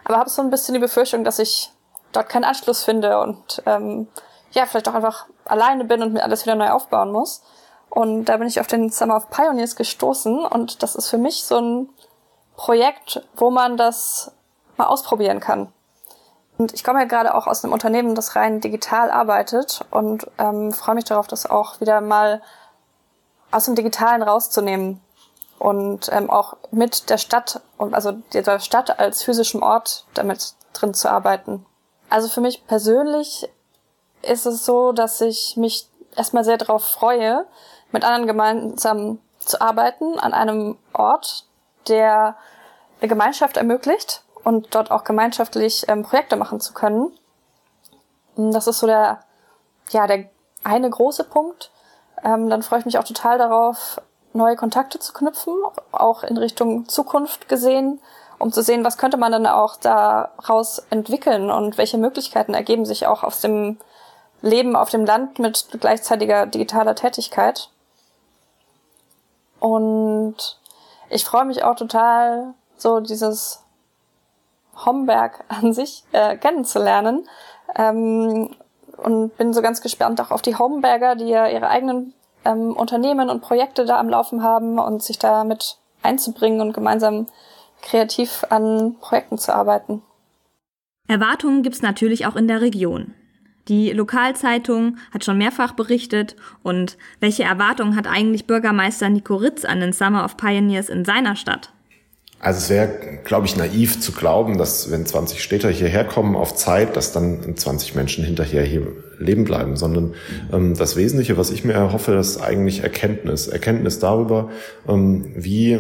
aber 0.04 0.18
habe 0.18 0.30
so 0.30 0.42
ein 0.42 0.50
bisschen 0.50 0.74
die 0.74 0.80
Befürchtung, 0.80 1.24
dass 1.24 1.40
ich 1.40 1.72
dort 2.12 2.28
keinen 2.30 2.44
Anschluss 2.44 2.84
finde 2.84 3.20
und 3.20 3.62
ähm, 3.66 4.08
ja, 4.52 4.66
vielleicht 4.66 4.88
auch 4.90 4.94
einfach 4.94 5.26
alleine 5.46 5.86
bin 5.86 6.02
und 6.02 6.14
mir 6.14 6.24
alles 6.24 6.46
wieder 6.46 6.56
neu 6.56 6.70
aufbauen 6.70 7.12
muss. 7.12 7.42
Und 7.90 8.26
da 8.26 8.38
bin 8.38 8.48
ich 8.48 8.60
auf 8.60 8.68
den 8.68 8.90
Summer 8.90 9.18
of 9.18 9.30
Pioneers 9.30 9.76
gestoßen 9.76 10.46
und 10.46 10.82
das 10.82 10.96
ist 10.96 11.10
für 11.10 11.18
mich 11.18 11.44
so 11.44 11.58
ein 11.58 11.90
Projekt, 12.56 13.22
wo 13.36 13.50
man 13.50 13.76
das 13.76 14.32
mal 14.78 14.86
ausprobieren 14.86 15.40
kann. 15.40 15.74
Und 16.58 16.74
ich 16.74 16.84
komme 16.84 17.00
ja 17.00 17.06
gerade 17.06 17.34
auch 17.34 17.48
aus 17.48 17.64
einem 17.64 17.74
Unternehmen, 17.74 18.16
das 18.16 18.36
rein 18.36 18.62
digital 18.62 19.10
arbeitet 19.10 19.84
und 19.90 20.28
ähm, 20.38 20.72
freue 20.72 20.96
mich 20.96 21.06
darauf, 21.06 21.28
das 21.28 21.50
auch 21.50 21.82
wieder 21.82 22.02
mal 22.02 22.42
aus 23.50 23.66
dem 23.66 23.76
Digitalen 23.76 24.22
rauszunehmen 24.22 25.02
und 25.60 26.10
ähm, 26.12 26.30
auch 26.30 26.58
mit 26.72 27.10
der 27.10 27.18
Stadt 27.18 27.62
und 27.78 27.94
also 27.94 28.14
der 28.34 28.60
Stadt 28.60 29.00
als 29.00 29.24
physischem 29.24 29.64
Ort 29.64 30.06
damit 30.14 30.54
drin 30.74 30.94
zu 30.94 31.10
arbeiten. 31.10 31.66
Also 32.10 32.30
für 32.30 32.42
mich 32.42 32.66
persönlich 32.68 33.50
ist 34.22 34.46
es 34.46 34.66
so, 34.66 34.92
dass 34.92 35.22
ich 35.22 35.58
mich 35.58 35.88
erstmal 36.16 36.44
sehr 36.44 36.58
darauf 36.58 36.84
freue, 36.84 37.46
mit 37.92 38.04
anderen 38.04 38.28
gemeinsam 38.28 39.20
zu 39.40 39.60
arbeiten 39.60 40.20
an 40.20 40.34
einem 40.34 40.78
Ort, 40.94 41.46
der 41.88 42.36
eine 43.00 43.08
Gemeinschaft 43.08 43.58
ermöglicht 43.58 44.24
und 44.44 44.74
dort 44.76 44.92
auch 44.92 45.04
gemeinschaftlich 45.04 45.86
ähm, 45.88 46.04
Projekte 46.04 46.36
machen 46.36 46.60
zu 46.60 46.74
können. 46.74 47.12
Das 48.36 48.68
ist 48.68 48.80
so 48.80 48.88
der, 48.88 49.20
ja, 49.90 50.08
der 50.08 50.30
eine 50.64 50.90
große 50.90 51.24
Punkt. 51.24 51.72
Ähm, 52.24 52.50
dann 52.50 52.64
freue 52.64 52.80
ich 52.80 52.86
mich 52.86 52.98
auch 52.98 53.04
total 53.04 53.38
darauf, 53.38 54.00
neue 54.34 54.56
Kontakte 54.56 55.00
zu 55.00 55.14
knüpfen, 55.14 55.54
auch 55.92 56.24
in 56.24 56.38
Richtung 56.38 56.88
Zukunft 56.88 57.50
gesehen, 57.50 58.00
um 58.40 58.52
zu 58.52 58.62
sehen, 58.62 58.86
was 58.86 58.98
könnte 58.98 59.18
man 59.18 59.32
dann 59.32 59.46
auch 59.46 59.76
daraus 59.76 60.80
entwickeln 60.90 61.52
und 61.52 61.78
welche 61.78 61.98
Möglichkeiten 61.98 62.54
ergeben 62.54 62.86
sich 62.86 63.08
auch 63.08 63.24
aus 63.24 63.42
dem 63.42 63.78
Leben 64.42 64.76
auf 64.76 64.90
dem 64.90 65.06
Land 65.06 65.40
mit 65.40 65.68
gleichzeitiger 65.80 66.46
digitaler 66.46 66.96
Tätigkeit. 66.96 67.70
Und 69.60 70.36
ich 71.10 71.26
freue 71.26 71.46
mich 71.46 71.64
auch 71.64 71.76
total, 71.76 72.54
so 72.78 73.00
dieses 73.00 73.64
Homberg 74.86 75.44
an 75.48 75.74
sich 75.74 76.04
äh, 76.12 76.38
kennenzulernen. 76.38 77.28
Ähm, 77.76 78.56
und 78.98 79.36
bin 79.38 79.54
so 79.54 79.62
ganz 79.62 79.82
gespannt 79.82 80.22
auch 80.22 80.32
auf 80.32 80.42
die 80.42 80.56
Homberger, 80.56 81.16
die 81.16 81.28
ja 81.28 81.48
ihre 81.48 81.68
eigenen 81.70 82.14
ähm, 82.46 82.76
Unternehmen 82.76 83.30
und 83.30 83.42
Projekte 83.42 83.86
da 83.86 84.00
am 84.00 84.10
Laufen 84.10 84.44
haben 84.44 84.80
und 84.80 85.02
sich 85.02 85.18
damit 85.18 85.78
einzubringen 86.04 86.62
und 86.62 86.74
gemeinsam 86.74 87.28
kreativ 87.82 88.46
an 88.50 88.96
Projekten 89.00 89.38
zu 89.38 89.54
arbeiten. 89.54 90.04
Erwartungen 91.08 91.64
gibt's 91.64 91.82
natürlich 91.82 92.26
auch 92.26 92.36
in 92.36 92.48
der 92.48 92.62
Region. 92.62 93.16
Die 93.68 93.92
Lokalzeitung 93.92 94.98
hat 95.12 95.24
schon 95.24 95.38
mehrfach 95.38 95.74
berichtet 95.74 96.36
und 96.64 96.98
welche 97.20 97.44
Erwartungen 97.44 97.96
hat 97.96 98.08
eigentlich 98.08 98.48
Bürgermeister 98.48 99.10
Nico 99.10 99.36
Ritz 99.36 99.66
an 99.66 99.80
den 99.80 99.94
Summer 99.94 100.26
of 100.26 100.38
Pioneers 100.38 100.90
in 100.90 101.06
seiner 101.06 101.36
Stadt? 101.36 101.72
Also 102.42 102.58
es 102.58 102.70
wäre, 102.72 103.20
glaube 103.24 103.46
ich, 103.46 103.56
naiv 103.56 104.02
zu 104.02 104.14
glauben, 104.14 104.58
dass 104.58 104.90
wenn 104.90 105.06
20 105.06 105.44
Städter 105.44 105.70
hierher 105.70 106.04
kommen 106.04 106.36
auf 106.36 106.56
Zeit, 106.56 106.96
dass 106.96 107.12
dann 107.12 107.56
20 107.56 107.94
Menschen 107.94 108.24
hinterher 108.24 108.64
hier 108.64 108.88
leben 109.20 109.44
bleiben, 109.44 109.78
sondern 109.78 110.16
ähm, 110.52 110.76
das 110.76 110.96
Wesentliche, 110.96 111.38
was 111.38 111.52
ich 111.52 111.64
mir 111.64 111.74
erhoffe, 111.74 112.14
ist 112.14 112.42
eigentlich 112.42 112.82
Erkenntnis. 112.82 113.48
Erkenntnis 113.48 114.00
darüber, 114.00 114.50
ähm, 114.88 115.32
wie, 115.36 115.80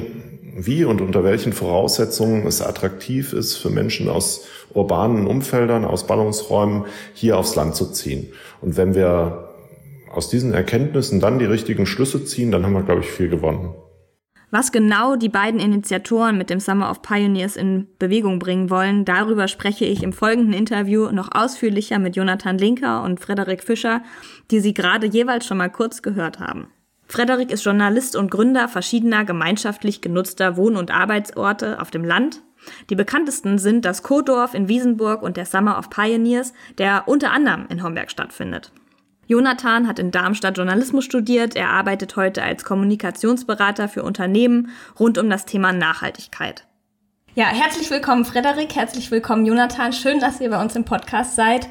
wie 0.56 0.86
und 0.86 1.02
unter 1.02 1.24
welchen 1.24 1.54
Voraussetzungen 1.54 2.46
es 2.46 2.62
attraktiv 2.62 3.34
ist 3.34 3.58
für 3.58 3.70
Menschen 3.70 4.10
aus 4.10 4.46
urbanen 4.74 5.28
Umfeldern, 5.28 5.86
aus 5.86 6.08
Ballungsräumen 6.08 6.86
hier 7.14 7.38
aufs 7.38 7.56
Land 7.56 7.76
zu 7.76 7.92
ziehen. 7.92 8.32
Und 8.62 8.78
wenn 8.78 8.96
wir 8.96 9.50
aus 10.12 10.30
diesen 10.30 10.54
Erkenntnissen 10.54 11.20
dann 11.20 11.40
die 11.40 11.46
richtigen 11.46 11.86
Schlüsse 11.86 12.26
ziehen, 12.26 12.52
dann 12.52 12.66
haben 12.66 12.74
wir, 12.74 12.84
glaube 12.84 13.02
ich, 13.02 13.10
viel 13.10 13.30
gewonnen. 13.30 13.74
Was 14.54 14.74
genau 14.74 15.16
die 15.16 15.30
beiden 15.30 15.62
Initiatoren 15.62 16.38
mit 16.38 16.50
dem 16.50 16.60
Summer 16.60 16.92
of 16.92 17.02
Pioneers 17.02 17.56
in 17.56 17.88
Bewegung 18.00 18.38
bringen 18.38 18.70
wollen, 18.70 19.06
darüber 19.06 19.48
spreche 19.48 19.86
ich 19.86 20.04
im 20.04 20.12
folgenden 20.12 20.54
Interview 20.54 21.10
noch 21.12 21.30
ausführlicher 21.32 22.00
mit 22.00 22.18
Jonathan 22.18 22.58
Linker 22.58 23.04
und 23.04 23.22
Frederik 23.22 23.64
Fischer, 23.64 24.04
die 24.52 24.60
Sie 24.60 24.74
gerade 24.74 25.08
jeweils 25.08 25.46
schon 25.46 25.58
mal 25.58 25.70
kurz 25.70 26.02
gehört 26.02 26.42
haben. 26.42 26.68
Frederik 27.12 27.52
ist 27.52 27.66
Journalist 27.66 28.16
und 28.16 28.32
Gründer 28.32 28.70
verschiedener 28.70 29.26
gemeinschaftlich 29.26 30.00
genutzter 30.00 30.56
Wohn- 30.56 30.78
und 30.78 30.92
Arbeitsorte 30.92 31.82
auf 31.82 31.92
dem 31.92 32.06
Land. 32.06 32.42
Die 32.90 32.96
bekanntesten 32.96 33.58
sind 33.58 33.84
das 33.84 34.02
Kodorf 34.02 34.54
in 34.54 34.70
Wiesenburg 34.70 35.22
und 35.22 35.36
der 35.36 35.46
Summer 35.46 35.78
of 35.78 35.90
Pioneers, 35.90 36.54
der 36.78 37.04
unter 37.08 37.32
anderem 37.32 37.66
in 37.68 37.84
Homberg 37.84 38.10
stattfindet. 38.12 38.72
Jonathan 39.28 39.90
hat 39.90 40.00
in 40.00 40.12
Darmstadt 40.12 40.56
Journalismus 40.56 41.04
studiert. 41.04 41.58
Er 41.58 41.72
arbeitet 41.72 42.16
heute 42.16 42.44
als 42.44 42.64
Kommunikationsberater 42.64 43.90
für 43.90 44.04
Unternehmen 44.04 44.70
rund 44.98 45.18
um 45.18 45.30
das 45.30 45.46
Thema 45.46 45.74
Nachhaltigkeit. 45.74 46.66
Ja, 47.36 47.48
herzlich 47.48 47.92
willkommen 47.92 48.24
Frederik, 48.24 48.74
herzlich 48.74 49.12
willkommen 49.12 49.46
Jonathan. 49.46 49.92
Schön, 49.92 50.22
dass 50.22 50.40
ihr 50.40 50.50
bei 50.50 50.62
uns 50.62 50.78
im 50.78 50.86
Podcast 50.86 51.36
seid. 51.36 51.68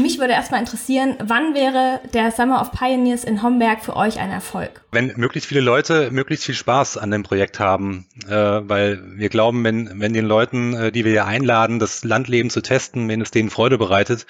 Mich 0.00 0.18
würde 0.18 0.32
erstmal 0.32 0.60
interessieren, 0.60 1.16
wann 1.22 1.54
wäre 1.54 2.00
der 2.14 2.30
Summer 2.30 2.60
of 2.62 2.72
Pioneers 2.72 3.24
in 3.24 3.42
Homberg 3.42 3.84
für 3.84 3.96
euch 3.96 4.18
ein 4.18 4.30
Erfolg? 4.30 4.80
Wenn 4.92 5.12
möglichst 5.16 5.48
viele 5.48 5.60
Leute 5.60 6.10
möglichst 6.10 6.46
viel 6.46 6.54
Spaß 6.54 6.96
an 6.96 7.10
dem 7.10 7.22
Projekt 7.22 7.60
haben, 7.60 8.06
äh, 8.26 8.30
weil 8.32 9.02
wir 9.16 9.28
glauben, 9.28 9.62
wenn, 9.62 10.00
wenn 10.00 10.14
den 10.14 10.24
Leuten, 10.24 10.74
äh, 10.74 10.92
die 10.92 11.04
wir 11.04 11.12
hier 11.12 11.26
einladen, 11.26 11.78
das 11.78 12.02
Landleben 12.02 12.48
zu 12.48 12.62
testen, 12.62 13.08
wenn 13.08 13.20
es 13.20 13.30
denen 13.30 13.50
Freude 13.50 13.76
bereitet, 13.76 14.26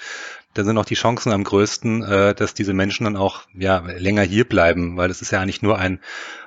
dann 0.53 0.65
sind 0.65 0.77
auch 0.77 0.85
die 0.85 0.95
Chancen 0.95 1.31
am 1.31 1.45
größten, 1.45 2.03
äh, 2.03 2.35
dass 2.35 2.53
diese 2.53 2.73
Menschen 2.73 3.05
dann 3.05 3.15
auch 3.15 3.43
ja, 3.53 3.79
länger 3.79 4.23
hier 4.23 4.43
bleiben, 4.43 4.97
weil 4.97 5.09
es 5.09 5.21
ist 5.21 5.31
ja 5.31 5.39
eigentlich 5.39 5.61
nur 5.61 5.77
ein, 5.77 5.99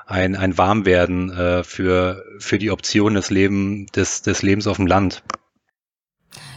ein, 0.06 0.36
ein 0.36 0.58
Warmwerden 0.58 1.30
äh, 1.30 1.64
für, 1.64 2.24
für 2.38 2.58
die 2.58 2.70
Option 2.70 3.14
des, 3.14 3.30
Leben, 3.30 3.86
des, 3.86 4.20
des 4.20 4.42
Lebens 4.42 4.66
auf 4.66 4.76
dem 4.76 4.86
Land. 4.86 5.22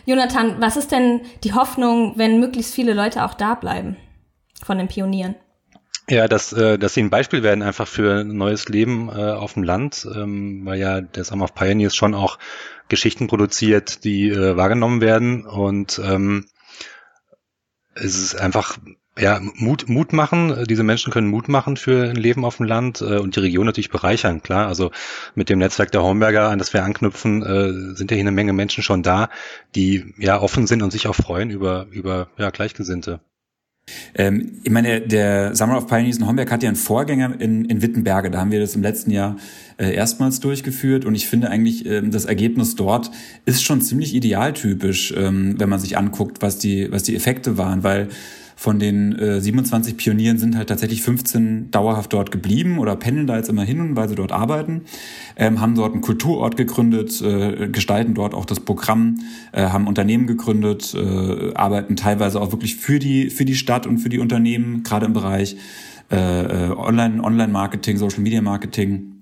Jonathan, 0.07 0.61
was 0.61 0.77
ist 0.77 0.93
denn 0.93 1.19
die 1.43 1.51
Hoffnung, 1.53 2.13
wenn 2.15 2.39
möglichst 2.39 2.73
viele 2.73 2.93
Leute 2.93 3.25
auch 3.25 3.33
da 3.33 3.55
bleiben 3.55 3.97
von 4.63 4.77
den 4.77 4.87
Pionieren? 4.87 5.35
Ja, 6.09 6.29
dass, 6.29 6.53
äh, 6.53 6.79
dass 6.79 6.93
sie 6.93 7.03
ein 7.03 7.09
Beispiel 7.09 7.43
werden 7.43 7.61
einfach 7.61 7.89
für 7.89 8.21
ein 8.21 8.37
neues 8.37 8.69
Leben 8.69 9.09
äh, 9.09 9.31
auf 9.31 9.55
dem 9.55 9.63
Land, 9.63 10.07
ähm, 10.15 10.61
weil 10.63 10.79
ja 10.79 11.01
der 11.01 11.25
Summer 11.25 11.43
of 11.43 11.55
Pioneers 11.55 11.93
schon 11.93 12.15
auch 12.15 12.39
Geschichten 12.87 13.27
produziert, 13.27 14.05
die 14.05 14.29
äh, 14.29 14.55
wahrgenommen 14.55 15.01
werden 15.01 15.45
und 15.45 15.99
ähm, 16.01 16.45
es 17.93 18.17
ist 18.17 18.35
einfach 18.39 18.77
ja, 19.19 19.39
Mut, 19.55 19.89
Mut 19.89 20.13
machen. 20.13 20.65
Diese 20.69 20.83
Menschen 20.83 21.11
können 21.11 21.27
Mut 21.27 21.49
machen 21.49 21.77
für 21.77 22.09
ein 22.09 22.15
Leben 22.15 22.45
auf 22.45 22.57
dem 22.57 22.65
Land 22.65 23.01
äh, 23.01 23.17
und 23.17 23.35
die 23.35 23.39
Region 23.39 23.65
natürlich 23.65 23.89
bereichern, 23.89 24.41
klar. 24.41 24.67
Also 24.67 24.91
mit 25.35 25.49
dem 25.49 25.59
Netzwerk 25.59 25.91
der 25.91 26.03
Homberger, 26.03 26.49
an 26.49 26.59
das 26.59 26.73
wir 26.73 26.83
anknüpfen, 26.83 27.43
äh, 27.43 27.95
sind 27.95 28.11
ja 28.11 28.15
hier 28.15 28.23
eine 28.23 28.31
Menge 28.31 28.53
Menschen 28.53 28.83
schon 28.83 29.03
da, 29.03 29.29
die 29.75 30.13
ja 30.17 30.41
offen 30.41 30.67
sind 30.67 30.81
und 30.81 30.91
sich 30.91 31.07
auch 31.07 31.15
freuen 31.15 31.49
über, 31.49 31.87
über 31.91 32.29
ja, 32.37 32.49
Gleichgesinnte. 32.49 33.19
Ähm, 34.15 34.59
ich 34.63 34.71
meine, 34.71 35.01
der 35.01 35.55
Summer 35.55 35.77
of 35.77 35.87
Pioneers 35.87 36.17
in 36.17 36.27
Homberg 36.27 36.51
hat 36.51 36.63
ja 36.63 36.69
einen 36.69 36.75
Vorgänger 36.75 37.39
in, 37.39 37.65
in 37.65 37.81
Wittenberge. 37.81 38.29
Da 38.29 38.39
haben 38.39 38.51
wir 38.51 38.59
das 38.59 38.75
im 38.75 38.81
letzten 38.81 39.11
Jahr 39.11 39.37
äh, 39.77 39.93
erstmals 39.93 40.39
durchgeführt. 40.39 41.05
Und 41.05 41.15
ich 41.15 41.27
finde 41.27 41.49
eigentlich, 41.49 41.85
ähm, 41.85 42.11
das 42.11 42.25
Ergebnis 42.25 42.75
dort 42.75 43.11
ist 43.45 43.63
schon 43.63 43.81
ziemlich 43.81 44.13
idealtypisch, 44.13 45.13
ähm, 45.15 45.55
wenn 45.59 45.69
man 45.69 45.79
sich 45.79 45.97
anguckt, 45.97 46.41
was 46.41 46.57
die, 46.57 46.91
was 46.91 47.03
die 47.03 47.15
Effekte 47.15 47.57
waren. 47.57 47.83
Weil 47.83 48.09
von 48.59 48.79
den 48.79 49.13
äh, 49.19 49.39
27 49.39 49.97
Pionieren 49.97 50.39
sind 50.39 50.57
halt 50.57 50.69
tatsächlich 50.69 51.03
15 51.03 51.69
dauerhaft 51.69 52.11
dort 52.11 52.31
geblieben 52.31 52.79
oder 52.79 52.95
pendeln 52.95 53.27
da 53.27 53.37
jetzt 53.37 53.49
immer 53.49 53.63
hin, 53.63 53.95
weil 53.95 54.09
sie 54.09 54.15
dort 54.15 54.31
arbeiten, 54.31 54.81
ähm, 55.35 55.61
haben 55.61 55.75
dort 55.75 55.93
einen 55.93 56.01
Kulturort 56.01 56.57
gegründet, 56.57 57.21
äh, 57.21 57.67
gestalten 57.67 58.15
dort 58.15 58.33
auch 58.33 58.45
das 58.45 58.59
Programm, 58.59 59.19
äh, 59.51 59.67
haben 59.67 59.85
Unternehmen 59.85 60.25
gegründet, 60.25 60.95
äh, 60.95 61.53
arbeiten 61.53 61.95
teilweise 61.95 62.41
auch 62.41 62.51
wirklich 62.51 62.77
für 62.77 62.97
die, 62.97 63.29
für 63.29 63.45
die 63.45 63.53
Stadt 63.53 63.85
und 63.85 63.99
für 63.99 64.09
die 64.09 64.17
Unternehmen, 64.17 64.81
gerade 64.81 65.05
im 65.05 65.13
Bereich 65.13 65.55
äh, 66.09 66.15
äh 66.15 66.71
Online, 66.71 67.23
Online-Marketing, 67.23 67.97
Social-Media-Marketing. 67.97 69.13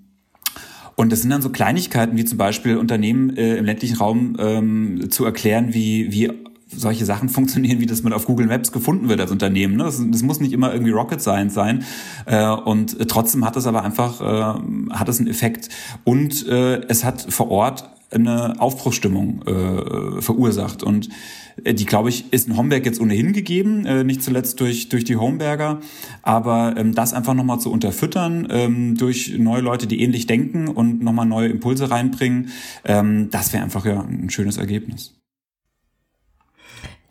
Und 0.96 1.12
das 1.12 1.22
sind 1.22 1.32
dann 1.32 1.42
so 1.42 1.50
Kleinigkeiten, 1.50 2.16
wie 2.16 2.24
zum 2.24 2.38
Beispiel 2.38 2.78
Unternehmen 2.78 3.36
äh, 3.36 3.58
im 3.58 3.66
ländlichen 3.66 3.98
Raum 3.98 4.38
ähm, 4.40 5.10
zu 5.10 5.26
erklären, 5.26 5.74
wie, 5.74 6.10
wie 6.14 6.32
solche 6.78 7.06
Sachen 7.06 7.30
funktionieren, 7.36 7.80
wie 7.80 7.86
das 7.86 8.04
man 8.04 8.14
auf 8.14 8.26
Google 8.26 8.48
Maps 8.48 8.72
gefunden 8.72 9.10
wird 9.10 9.20
als 9.20 9.32
Unternehmen. 9.32 9.78
Ne? 9.78 9.84
Das, 9.84 10.02
das 10.12 10.22
muss 10.24 10.40
nicht 10.40 10.54
immer 10.54 10.72
irgendwie 10.72 10.92
Rocket 10.92 11.22
Science 11.22 11.54
sein. 11.54 11.84
Äh, 12.26 12.50
und 12.50 12.98
trotzdem 13.10 13.46
hat 13.46 13.56
es 13.56 13.68
aber 13.68 13.84
einfach, 13.84 14.22
äh, 14.22 14.94
hat 14.94 15.10
es 15.10 15.20
einen 15.20 15.28
Effekt. 15.28 15.70
Und 16.04 16.48
äh, 16.48 16.82
es 16.88 17.04
hat 17.04 17.26
vor 17.30 17.50
Ort 17.50 17.90
eine 18.12 18.62
Aufbruchsstimmung 18.62 19.42
verursacht. 20.22 20.84
Und 20.84 21.10
die, 21.66 21.86
glaube 21.86 22.10
ich, 22.10 22.32
ist 22.32 22.48
in 22.48 22.56
Homberg 22.56 22.86
jetzt 22.86 23.02
ohnehin 23.02 23.34
gegeben, 23.34 23.82
nicht 24.06 24.24
zuletzt 24.24 24.62
durch, 24.62 24.88
durch 24.90 25.04
die 25.04 25.18
Homeberger. 25.18 25.80
Aber 26.22 26.76
ähm, 26.78 26.94
das 26.94 27.14
einfach 27.14 27.34
nochmal 27.34 27.60
zu 27.60 27.72
unterfüttern 27.72 28.48
ähm, 28.52 28.96
durch 28.96 29.36
neue 29.38 29.62
Leute, 29.62 29.88
die 29.88 30.02
ähnlich 30.02 30.28
denken 30.28 30.68
und 30.68 31.04
nochmal 31.04 31.26
neue 31.26 31.50
Impulse 31.50 31.90
reinbringen, 31.90 32.50
ähm, 32.86 33.30
das 33.32 33.52
wäre 33.52 33.64
einfach 33.64 33.86
ja 33.86 34.02
ein 34.02 34.30
schönes 34.30 34.58
Ergebnis. 34.58 35.16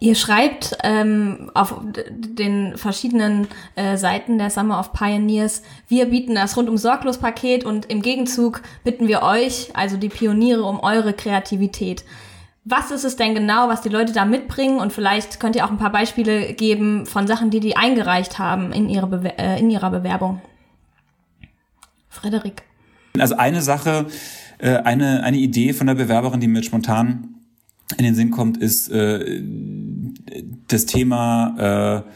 Ihr 0.04 0.16
schreibt 0.16 0.76
ähm, 0.82 1.50
auf 1.54 1.80
den 1.82 2.76
verschiedenen 2.76 3.48
äh, 3.74 3.96
Seiten 3.96 4.36
der 4.36 4.50
Summer 4.50 4.78
of 4.78 4.92
Pioneers, 4.92 5.62
wir 5.88 6.10
bieten 6.10 6.34
das 6.34 6.58
rundum 6.58 6.76
sorglos 6.76 7.16
Paket 7.16 7.64
und 7.64 7.86
im 7.86 8.02
Gegenzug 8.02 8.60
bitten 8.84 9.08
wir 9.08 9.22
euch, 9.22 9.70
also 9.72 9.96
die 9.96 10.10
Pioniere, 10.10 10.64
um 10.64 10.78
eure 10.80 11.14
Kreativität. 11.14 12.04
Was 12.66 12.90
ist 12.90 13.04
es 13.04 13.16
denn 13.16 13.34
genau, 13.34 13.70
was 13.70 13.80
die 13.80 13.88
Leute 13.88 14.12
da 14.12 14.26
mitbringen? 14.26 14.78
Und 14.78 14.92
vielleicht 14.92 15.40
könnt 15.40 15.56
ihr 15.56 15.64
auch 15.64 15.70
ein 15.70 15.78
paar 15.78 15.92
Beispiele 15.92 16.52
geben 16.52 17.06
von 17.06 17.26
Sachen, 17.26 17.48
die 17.48 17.60
die 17.60 17.76
eingereicht 17.76 18.38
haben 18.38 18.72
in, 18.72 18.90
ihre 18.90 19.06
Bewer 19.06 19.38
äh, 19.38 19.58
in 19.58 19.70
ihrer 19.70 19.88
Bewerbung. 19.88 20.42
Frederik. 22.10 22.62
Also 23.18 23.36
eine 23.36 23.62
Sache, 23.62 24.04
äh, 24.58 24.76
eine, 24.76 25.22
eine 25.22 25.38
Idee 25.38 25.72
von 25.72 25.86
der 25.86 25.94
Bewerberin, 25.94 26.40
die 26.40 26.46
mir 26.46 26.62
spontan 26.62 27.33
in 27.96 28.04
den 28.04 28.14
Sinn 28.14 28.30
kommt, 28.30 28.56
ist 28.56 28.88
äh, 28.90 29.42
das 30.68 30.86
Thema 30.86 32.04
äh, 32.06 32.10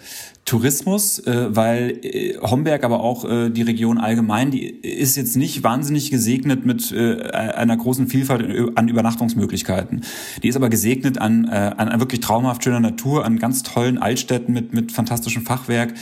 Tourismus, 0.48 1.18
äh, 1.26 1.54
weil 1.54 1.98
äh, 2.02 2.38
Homberg, 2.38 2.82
aber 2.82 3.00
auch 3.00 3.28
äh, 3.28 3.50
die 3.50 3.60
Region 3.60 3.98
allgemein, 3.98 4.50
die 4.50 4.64
ist 4.64 5.16
jetzt 5.16 5.36
nicht 5.36 5.62
wahnsinnig 5.62 6.10
gesegnet 6.10 6.64
mit 6.64 6.90
äh, 6.90 7.20
einer 7.30 7.76
großen 7.76 8.06
Vielfalt 8.06 8.72
an 8.74 8.88
Übernachtungsmöglichkeiten. 8.88 10.04
Die 10.42 10.48
ist 10.48 10.56
aber 10.56 10.70
gesegnet 10.70 11.18
an, 11.18 11.44
äh, 11.44 11.74
an 11.76 12.00
wirklich 12.00 12.20
traumhaft 12.20 12.64
schöner 12.64 12.80
Natur, 12.80 13.26
an 13.26 13.38
ganz 13.38 13.62
tollen 13.62 13.98
Altstädten 13.98 14.54
mit, 14.54 14.72
mit 14.72 14.90
fantastischem 14.90 15.44
Fachwerk 15.44 15.92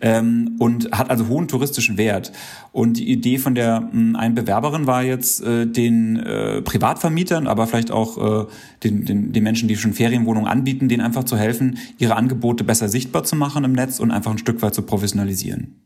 ähm, 0.00 0.54
und 0.60 0.92
hat 0.92 1.10
also 1.10 1.26
hohen 1.26 1.48
touristischen 1.48 1.98
Wert. 1.98 2.30
Und 2.70 2.98
die 2.98 3.10
Idee 3.10 3.38
von 3.38 3.56
der 3.56 3.88
mh, 3.90 4.18
einen 4.18 4.36
Bewerberin 4.36 4.86
war 4.86 5.02
jetzt, 5.02 5.42
äh, 5.42 5.66
den 5.66 6.16
äh, 6.16 6.62
Privatvermietern, 6.62 7.48
aber 7.48 7.66
vielleicht 7.66 7.90
auch 7.90 8.44
äh, 8.44 8.46
den, 8.84 9.04
den, 9.04 9.32
den 9.32 9.42
Menschen, 9.42 9.66
die 9.66 9.76
schon 9.76 9.94
Ferienwohnungen 9.94 10.48
anbieten, 10.48 10.88
denen 10.88 11.02
einfach 11.02 11.24
zu 11.24 11.36
helfen, 11.36 11.78
ihre 11.98 12.14
Angebote 12.14 12.62
besser 12.62 12.88
sichtbar 12.88 13.24
zu 13.24 13.34
machen 13.34 13.64
im 13.64 13.72
Netz 13.72 13.95
und 14.00 14.10
einfach 14.10 14.30
ein 14.30 14.38
Stück 14.38 14.62
weit 14.62 14.74
zu 14.74 14.82
professionalisieren. 14.82 15.80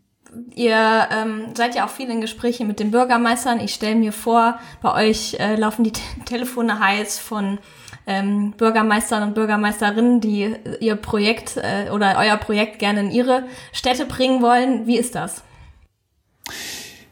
Ihr 0.55 1.09
ähm, 1.11 1.55
seid 1.55 1.75
ja 1.75 1.87
auch 1.87 1.91
viel 1.91 2.09
in 2.09 2.21
Gesprächen 2.21 2.67
mit 2.67 2.81
den 2.81 2.91
Bürgermeistern. 2.91 3.61
Ich 3.61 3.75
stelle 3.75 3.97
mir 3.97 4.13
vor, 4.13 4.59
bei 4.83 5.09
euch 5.09 5.37
äh, 5.41 5.57
laufen 5.57 5.85
die 5.85 5.93
T 5.93 6.01
Telefone 6.25 6.79
heiß 6.79 7.19
von 7.19 7.59
ähm, 8.07 8.53
Bürgermeistern 8.57 9.23
und 9.23 9.35
Bürgermeisterinnen, 9.35 10.21
die 10.21 10.55
ihr 10.81 10.97
Projekt 10.97 11.57
äh, 11.57 11.91
oder 11.91 12.17
euer 12.19 12.37
Projekt 12.37 12.79
gerne 12.79 13.01
in 13.01 13.11
ihre 13.11 13.45
Städte 13.73 14.07
bringen 14.07 14.43
wollen. 14.43 14.87
Wie 14.87 14.99
ist 14.99 15.15
das? 15.15 15.43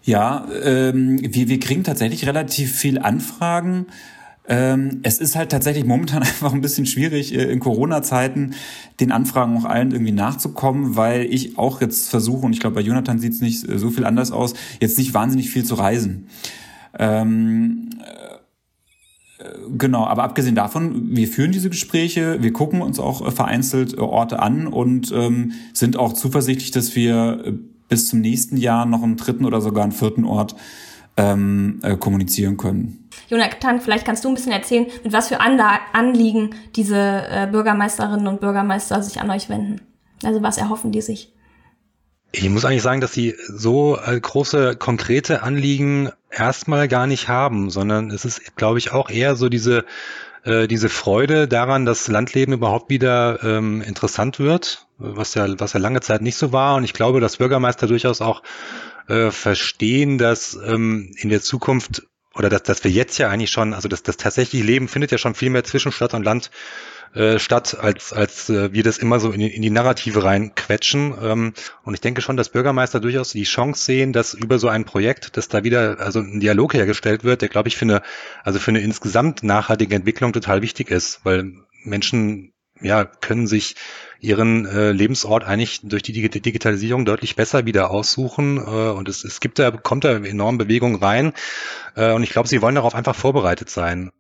Ja, 0.03 0.47
ähm, 0.63 1.19
wir, 1.23 1.49
wir 1.49 1.61
kriegen 1.61 1.85
tatsächlich 1.85 2.27
relativ 2.27 2.75
viel 2.77 2.99
Anfragen 2.99 3.87
ähm, 4.49 5.01
es 5.03 5.19
ist 5.19 5.37
halt 5.37 5.51
tatsächlich 5.51 5.85
momentan 5.85 6.23
einfach 6.23 6.53
ein 6.53 6.63
bisschen 6.63 6.87
schwierig, 6.87 7.35
äh, 7.35 7.53
in 7.53 7.61
Corona-Zeiten 7.61 8.55
den 8.99 9.13
Anfragen 9.13 9.57
auch 9.59 9.65
allen 9.65 9.93
irgendwie 9.93 10.13
nachzukommen, 10.13 10.97
weil 10.97 11.23
ich 11.23 11.59
auch 11.59 11.81
jetzt 11.81 12.09
versuche, 12.09 12.47
und 12.47 12.53
ich 12.55 12.61
glaube, 12.61 12.77
bei 12.77 12.81
Jonathan 12.81 13.19
sieht 13.19 13.35
es 13.35 13.41
nicht 13.41 13.69
äh, 13.69 13.79
so 13.79 13.91
viel 13.91 14.05
anders 14.05 14.33
aus, 14.33 14.55
jetzt 14.81 14.99
nicht 14.99 15.13
wahnsinnig 15.15 15.51
viel 15.51 15.65
zu 15.65 15.75
reisen. 15.75 16.27
Ähm, 16.99 17.91
äh, 18.01 18.39
Genau, 19.71 20.05
aber 20.05 20.25
abgesehen 20.25 20.57
davon, 20.57 21.15
wir 21.15 21.29
führen 21.29 21.53
diese 21.53 21.71
Gespräche, 21.71 22.43
wir 22.43 22.53
gucken 22.53 22.83
uns 22.83 22.99
auch 22.99 23.33
vereinzelt 23.33 23.97
Orte 23.97 24.41
an 24.41 24.67
und 24.67 25.13
ähm, 25.13 25.53
sind 25.73 25.97
auch 25.97 26.13
zuversichtlich, 26.13 26.73
dass 26.73 26.97
wir 26.97 27.57
bis 27.89 28.09
zum 28.09 28.21
nächsten 28.21 28.57
Jahr 28.57 28.85
noch 28.85 29.05
einen 29.05 29.17
dritten 29.17 29.45
oder 29.45 29.61
sogar 29.61 29.85
einen 29.85 29.93
vierten 29.93 30.25
Ort 30.25 30.57
ähm, 31.19 31.81
äh, 31.83 31.97
kommunizieren 31.97 32.57
können. 32.57 33.11
Jonathan, 33.29 33.81
vielleicht 33.81 34.07
kannst 34.07 34.25
du 34.25 34.29
ein 34.29 34.35
bisschen 34.35 34.53
erzählen, 34.53 34.87
mit 35.05 35.13
was 35.13 35.29
für 35.29 35.41
Anla 35.41 35.81
Anliegen 35.93 36.55
diese 36.77 36.97
äh, 36.97 37.49
Bürgermeisterinnen 37.51 38.27
und 38.27 38.41
Bürgermeister 38.41 39.03
sich 39.03 39.21
an 39.21 39.31
euch 39.31 39.51
wenden. 39.51 39.81
Also 40.25 40.43
was 40.43 40.57
erhoffen 40.57 40.93
die 40.93 41.03
sich? 41.03 41.33
Ich 42.31 42.49
muss 42.49 42.65
eigentlich 42.65 42.83
sagen, 42.83 43.01
dass 43.01 43.13
sie 43.13 43.35
so 43.49 43.99
äh, 43.99 44.19
große 44.19 44.77
konkrete 44.77 45.43
Anliegen 45.43 46.11
erstmal 46.31 46.87
gar 46.87 47.07
nicht 47.07 47.29
haben, 47.29 47.71
sondern 47.71 48.11
es 48.11 48.25
ist, 48.25 48.57
glaube 48.57 48.79
ich, 48.79 48.93
auch 48.93 49.11
eher 49.11 49.35
so 49.35 49.49
diese 49.49 49.85
äh, 50.45 50.69
diese 50.69 50.89
Freude 50.89 51.49
daran, 51.49 51.85
dass 51.85 52.07
Landleben 52.07 52.53
überhaupt 52.53 52.91
wieder 52.91 53.43
ähm, 53.43 53.83
interessant 53.83 54.39
wird, 54.39 54.87
was 54.99 55.35
ja 55.35 55.47
was 55.59 55.73
ja 55.73 55.81
lange 55.81 56.01
Zeit 56.01 56.23
nicht 56.23 56.37
so 56.37 56.53
war. 56.53 56.77
Und 56.77 56.85
ich 56.85 56.93
glaube, 56.93 57.21
dass 57.21 57.39
Bürgermeister 57.39 57.87
durchaus 57.87 58.21
auch 58.21 58.43
äh, 59.09 59.31
verstehen, 59.31 60.19
dass 60.19 60.59
ähm, 60.65 61.13
in 61.17 61.31
der 61.31 61.43
Zukunft 61.43 62.03
oder 62.35 62.49
dass, 62.49 62.63
dass 62.63 62.85
wir 62.85 62.91
jetzt 62.91 63.19
ja 63.19 63.29
eigentlich 63.29 63.51
schon, 63.51 63.75
also 63.75 63.89
das, 63.89 64.03
das 64.03 64.17
tatsächliche 64.17 64.65
Leben 64.65 64.89
findet 64.89 65.11
ja 65.11 65.19
schon 65.19 65.35
viel 65.35 65.51
mehr 65.51 65.65
zwischen 65.65 65.91
Stadt 65.91 66.15
und 66.15 66.23
Land 66.23 66.51
äh, 67.15 67.39
statt, 67.39 67.79
als, 67.81 68.13
als 68.13 68.51
äh, 68.51 68.73
wir 68.73 68.83
das 68.83 68.99
immer 68.99 69.19
so 69.19 69.33
in, 69.33 69.41
in 69.41 69.63
die 69.63 69.71
Narrative 69.71 70.23
reinquetschen. 70.23 71.15
Ähm, 71.21 71.55
und 71.83 71.95
ich 71.95 72.01
denke 72.01 72.21
schon, 72.21 72.37
dass 72.37 72.51
Bürgermeister 72.51 73.01
durchaus 73.01 73.33
die 73.33 73.45
Chance 73.45 73.83
sehen, 73.83 74.13
dass 74.13 74.35
über 74.35 74.59
so 74.59 74.69
ein 74.69 74.85
Projekt, 74.85 75.37
dass 75.37 75.49
da 75.49 75.65
wieder 75.65 76.01
also 76.01 76.21
ein 76.21 76.39
Dialog 76.39 76.75
hergestellt 76.75 77.25
wird, 77.25 77.41
der, 77.41 77.49
glaube 77.49 77.69
ich, 77.69 77.77
für 77.77 77.87
eine, 77.87 78.03
also 78.45 78.59
für 78.59 78.71
eine 78.71 78.81
insgesamt 78.81 79.43
nachhaltige 79.43 79.95
Entwicklung 79.95 80.33
total 80.33 80.63
wichtig 80.63 80.91
ist, 80.91 81.21
weil 81.25 81.55
Menschen 81.83 82.53
ja, 82.81 83.05
können 83.05 83.47
sich 83.47 83.75
ihren 84.21 84.67
äh, 84.67 84.93
Lebensort 84.93 85.45
eigentlich 85.45 85.81
durch 85.83 86.03
die 86.03 86.13
Digitalisierung 86.13 87.05
deutlich 87.05 87.37
besser 87.37 87.67
wieder 87.67 87.91
aussuchen. 87.91 88.59
Äh, 88.59 88.91
und 88.91 89.09
es, 89.09 89.25
es 89.25 89.41
gibt 89.41 89.59
da, 89.59 89.71
kommt 89.71 90.05
da 90.05 90.17
enorm 90.17 90.59
Bewegung 90.59 90.97
rein. 90.97 91.33
Äh, 91.95 92.13
und 92.13 92.23
ich 92.23 92.31
glaube, 92.31 92.49
sie 92.49 92.61
wollen 92.63 92.75
darauf 92.75 92.95
einfach 92.95 93.15
vorbereitet 93.15 93.71
sein. 93.71 94.11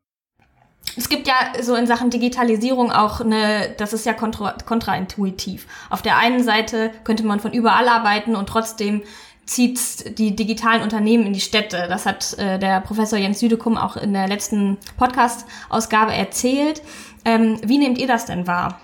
Es 0.97 1.09
gibt 1.09 1.27
ja 1.27 1.35
so 1.61 1.75
in 1.75 1.87
Sachen 1.87 2.11
Digitalisierung 2.11 2.91
auch 2.91 3.21
eine, 3.21 3.75
das 3.77 3.93
ist 3.93 4.07
ja 4.07 4.15
kontra, 4.15 4.57
kontraintuitiv. 4.65 5.67
Auf 5.91 6.03
der 6.03 6.17
einen 6.17 6.43
Seite 6.43 6.91
könnte 7.05 7.25
man 7.25 7.41
von 7.41 7.53
überall 7.53 7.89
arbeiten 7.89 8.37
und 8.37 8.49
trotzdem 8.49 9.03
zieht 9.45 10.19
die 10.19 10.37
digitalen 10.37 10.83
Unternehmen 10.83 11.27
in 11.27 11.33
die 11.33 11.41
Städte. 11.41 11.87
Das 11.89 12.07
hat 12.07 12.39
äh, 12.39 12.59
der 12.59 12.81
Professor 12.81 13.19
Jens 13.19 13.41
Südekum 13.41 13.77
auch 13.77 13.97
in 13.97 14.13
der 14.13 14.29
letzten 14.29 14.77
Podcast-Ausgabe 14.97 16.13
erzählt. 16.13 16.83
Ähm, 17.25 17.59
wie 17.65 17.79
nehmt 17.79 17.99
ihr 17.99 18.07
das 18.07 18.27
denn 18.27 18.47
wahr? 18.47 18.81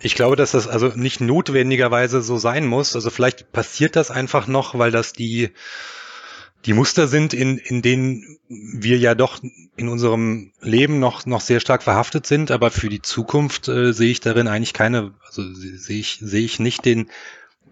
Ich 0.00 0.14
glaube, 0.14 0.36
dass 0.36 0.52
das 0.52 0.68
also 0.68 0.88
nicht 0.94 1.20
notwendigerweise 1.20 2.22
so 2.22 2.38
sein 2.38 2.66
muss. 2.66 2.94
Also 2.94 3.10
vielleicht 3.10 3.52
passiert 3.52 3.96
das 3.96 4.10
einfach 4.10 4.46
noch, 4.46 4.78
weil 4.78 4.90
das 4.90 5.12
die 5.12 5.50
die 6.64 6.72
Muster 6.72 7.06
sind, 7.06 7.34
in, 7.34 7.58
in 7.58 7.82
denen 7.82 8.38
wir 8.48 8.98
ja 8.98 9.14
doch 9.14 9.40
in 9.76 9.88
unserem 9.88 10.52
Leben 10.60 10.98
noch, 10.98 11.24
noch 11.24 11.40
sehr 11.40 11.60
stark 11.60 11.82
verhaftet 11.82 12.26
sind, 12.26 12.50
aber 12.50 12.70
für 12.70 12.88
die 12.88 13.02
Zukunft 13.02 13.68
äh, 13.68 13.92
sehe 13.92 14.10
ich 14.10 14.20
darin 14.20 14.48
eigentlich 14.48 14.72
keine, 14.72 15.14
also 15.24 15.42
sehe 15.54 16.00
ich, 16.00 16.18
sehe 16.20 16.44
ich 16.44 16.58
nicht 16.58 16.84
den, 16.84 17.08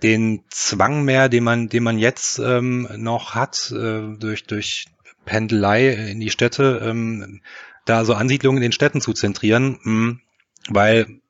den 0.02 0.44
Zwang 0.50 1.04
mehr, 1.04 1.28
den 1.28 1.42
man, 1.42 1.68
den 1.68 1.82
man 1.82 1.98
jetzt 1.98 2.38
ähm, 2.38 2.88
noch 2.96 3.34
hat, 3.34 3.72
äh, 3.72 4.16
durch, 4.18 4.44
durch 4.44 4.86
Pendelei 5.24 5.88
in 5.92 6.20
die 6.20 6.30
Städte, 6.30 6.80
ähm, 6.84 7.40
da 7.86 8.04
so 8.04 8.14
Ansiedlungen 8.14 8.58
in 8.58 8.68
den 8.68 8.72
Städten 8.72 9.00
zu 9.00 9.12
zentrieren, 9.12 9.78
mh, 9.82 9.84
hm, 9.84 10.20
weil 10.68 11.20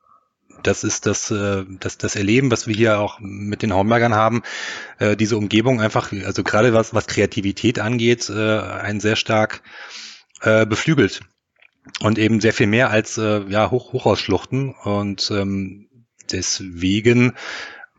das 0.67 0.83
ist 0.83 1.05
das, 1.05 1.31
äh, 1.31 1.63
das, 1.79 1.97
das 1.97 2.15
Erleben, 2.15 2.51
was 2.51 2.67
wir 2.67 2.75
hier 2.75 2.99
auch 2.99 3.19
mit 3.19 3.61
den 3.61 3.73
Hombergern 3.73 4.13
haben, 4.13 4.43
äh, 4.99 5.15
diese 5.15 5.37
Umgebung 5.37 5.81
einfach, 5.81 6.11
also 6.25 6.43
gerade 6.43 6.73
was, 6.73 6.93
was 6.93 7.07
Kreativität 7.07 7.79
angeht, 7.79 8.29
äh, 8.29 8.59
einen 8.59 8.99
sehr 8.99 9.15
stark 9.15 9.63
äh, 10.41 10.65
beflügelt. 10.65 11.21
Und 12.01 12.19
eben 12.19 12.41
sehr 12.41 12.51
viel 12.51 12.67
mehr 12.67 12.89
als 12.89 13.17
äh, 13.17 13.43
ja, 13.47 13.71
Hoch, 13.71 13.93
Hochhausschluchten. 13.93 14.75
Und 14.83 15.31
ähm, 15.31 15.87
deswegen 16.29 17.33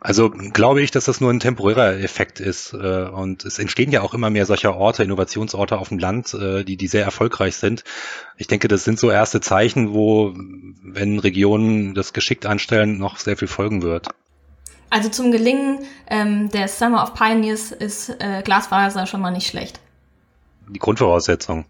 also 0.08 0.30
glaube 0.30 0.80
ich, 0.80 0.90
dass 0.90 1.04
das 1.04 1.20
nur 1.20 1.30
ein 1.30 1.38
temporärer 1.38 2.00
Effekt 2.00 2.40
ist. 2.40 2.72
Äh, 2.72 2.76
und 2.76 3.44
es 3.44 3.58
entstehen 3.58 3.92
ja 3.92 4.00
auch 4.00 4.14
immer 4.14 4.30
mehr 4.30 4.46
solcher 4.46 4.74
Orte, 4.74 5.02
Innovationsorte 5.02 5.76
auf 5.76 5.90
dem 5.90 5.98
Land, 5.98 6.33
äh, 6.33 6.64
die, 6.64 6.78
die 6.78 6.87
sehr 6.87 7.04
erfolgreich 7.04 7.56
sind. 7.56 7.85
Ich 8.38 8.46
denke, 8.46 8.68
das 8.68 8.85
sind 8.85 8.98
so 8.98 9.11
erste 9.11 9.42
Zeichen, 9.42 9.92
wo, 9.92 10.33
wenn 10.83 11.18
Regionen 11.18 11.94
das 11.94 12.14
geschickt 12.14 12.46
anstellen, 12.46 12.96
noch 12.96 13.18
sehr 13.18 13.37
viel 13.37 13.48
folgen 13.48 13.83
wird. 13.83 14.09
Also 14.88 15.11
zum 15.11 15.30
Gelingen 15.30 15.80
ähm, 16.09 16.48
der 16.52 16.68
Summer 16.68 17.02
of 17.02 17.12
Pioneers 17.12 17.70
ist 17.70 18.09
äh, 18.09 18.40
Glasfaser 18.42 19.06
schon 19.06 19.20
mal 19.20 19.30
nicht 19.30 19.48
schlecht. 19.48 19.78
Die 20.70 20.78
Grundvoraussetzung. 20.78 21.66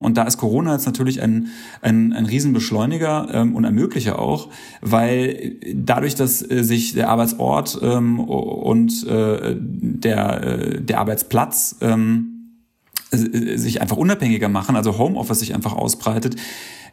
Und 0.00 0.16
da 0.16 0.22
ist 0.22 0.38
Corona 0.38 0.74
jetzt 0.74 0.86
natürlich 0.86 1.22
ein, 1.22 1.48
ein, 1.82 2.12
ein 2.12 2.24
Riesenbeschleuniger 2.24 3.28
ähm, 3.32 3.56
und 3.56 3.64
Ermöglicher 3.64 4.18
auch, 4.18 4.48
weil 4.80 5.56
dadurch, 5.74 6.14
dass 6.14 6.40
äh, 6.48 6.62
sich 6.62 6.94
der 6.94 7.08
Arbeitsort 7.08 7.78
ähm, 7.82 8.20
und 8.20 9.04
äh, 9.08 9.56
der, 9.58 10.42
äh, 10.42 10.80
der 10.80 11.00
Arbeitsplatz 11.00 11.76
ähm, 11.80 12.34
sich 13.10 13.80
einfach 13.80 13.96
unabhängiger 13.96 14.48
machen, 14.48 14.76
also 14.76 14.98
Homeoffice 14.98 15.40
sich 15.40 15.54
einfach 15.54 15.72
ausbreitet, 15.72 16.36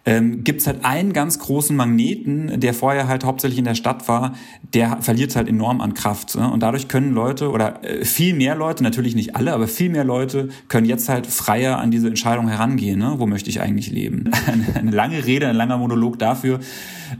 ähm, 0.05 0.43
gibt 0.43 0.61
es 0.61 0.67
halt 0.67 0.85
einen 0.85 1.13
ganz 1.13 1.39
großen 1.39 1.75
Magneten, 1.75 2.59
der 2.59 2.73
vorher 2.73 3.07
halt 3.07 3.25
hauptsächlich 3.25 3.57
in 3.57 3.65
der 3.65 3.73
Stadt 3.73 4.07
war, 4.07 4.35
der 4.73 5.01
verliert 5.01 5.35
halt 5.35 5.47
enorm 5.47 5.81
an 5.81 5.95
Kraft. 5.95 6.35
Ne? 6.35 6.49
Und 6.49 6.61
dadurch 6.61 6.87
können 6.87 7.13
Leute 7.13 7.49
oder 7.49 7.83
äh, 7.83 8.05
viel 8.05 8.35
mehr 8.35 8.55
Leute, 8.55 8.83
natürlich 8.83 9.15
nicht 9.15 9.35
alle, 9.35 9.53
aber 9.53 9.67
viel 9.67 9.89
mehr 9.89 10.03
Leute 10.03 10.49
können 10.67 10.85
jetzt 10.85 11.09
halt 11.09 11.25
freier 11.25 11.79
an 11.79 11.89
diese 11.89 12.07
Entscheidung 12.07 12.47
herangehen. 12.47 12.99
Ne? 12.99 13.15
Wo 13.17 13.25
möchte 13.25 13.49
ich 13.49 13.61
eigentlich 13.61 13.91
leben? 13.91 14.29
Eine, 14.75 14.91
lange 14.91 15.25
Rede, 15.25 15.47
ein 15.47 15.55
langer 15.55 15.77
Monolog 15.77 16.19
dafür, 16.19 16.59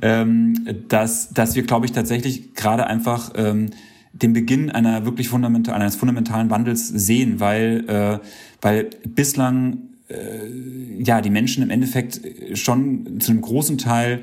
ähm, 0.02 0.68
dass, 0.88 1.30
dass 1.30 1.56
wir, 1.56 1.64
glaube 1.64 1.86
ich, 1.86 1.92
tatsächlich 1.92 2.54
gerade 2.54 2.88
einfach 2.88 3.32
ähm, 3.36 3.72
den 4.14 4.34
Beginn 4.34 4.70
einer 4.70 5.06
wirklich 5.06 5.28
fundamental, 5.28 5.76
eines 5.76 5.96
fundamentalen 5.96 6.50
Wandels 6.50 6.88
sehen, 6.88 7.40
weil, 7.40 7.84
äh, 7.88 8.20
weil 8.62 8.90
bislang 9.08 9.80
äh, 10.10 11.04
ja, 11.04 11.22
die 11.22 11.30
Menschen 11.30 11.64
im 11.64 11.70
Endeffekt 11.70 12.22
schon 12.58 13.20
zu 13.20 13.32
einem 13.32 13.42
großen 13.42 13.78
Teil 13.78 14.22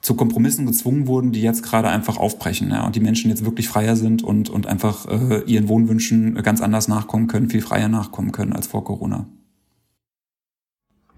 zu 0.00 0.14
Kompromissen 0.14 0.66
gezwungen 0.66 1.06
wurden, 1.06 1.32
die 1.32 1.42
jetzt 1.42 1.62
gerade 1.62 1.88
einfach 1.88 2.16
aufbrechen 2.16 2.70
ja, 2.70 2.86
und 2.86 2.96
die 2.96 3.00
Menschen 3.00 3.30
jetzt 3.30 3.44
wirklich 3.44 3.68
freier 3.68 3.96
sind 3.96 4.22
und, 4.22 4.48
und 4.48 4.66
einfach 4.66 5.06
äh, 5.06 5.42
ihren 5.44 5.68
Wohnwünschen 5.68 6.34
ganz 6.42 6.62
anders 6.62 6.88
nachkommen 6.88 7.26
können, 7.26 7.50
viel 7.50 7.60
freier 7.60 7.88
nachkommen 7.88 8.32
können 8.32 8.54
als 8.54 8.66
vor 8.66 8.84
Corona. 8.84 9.26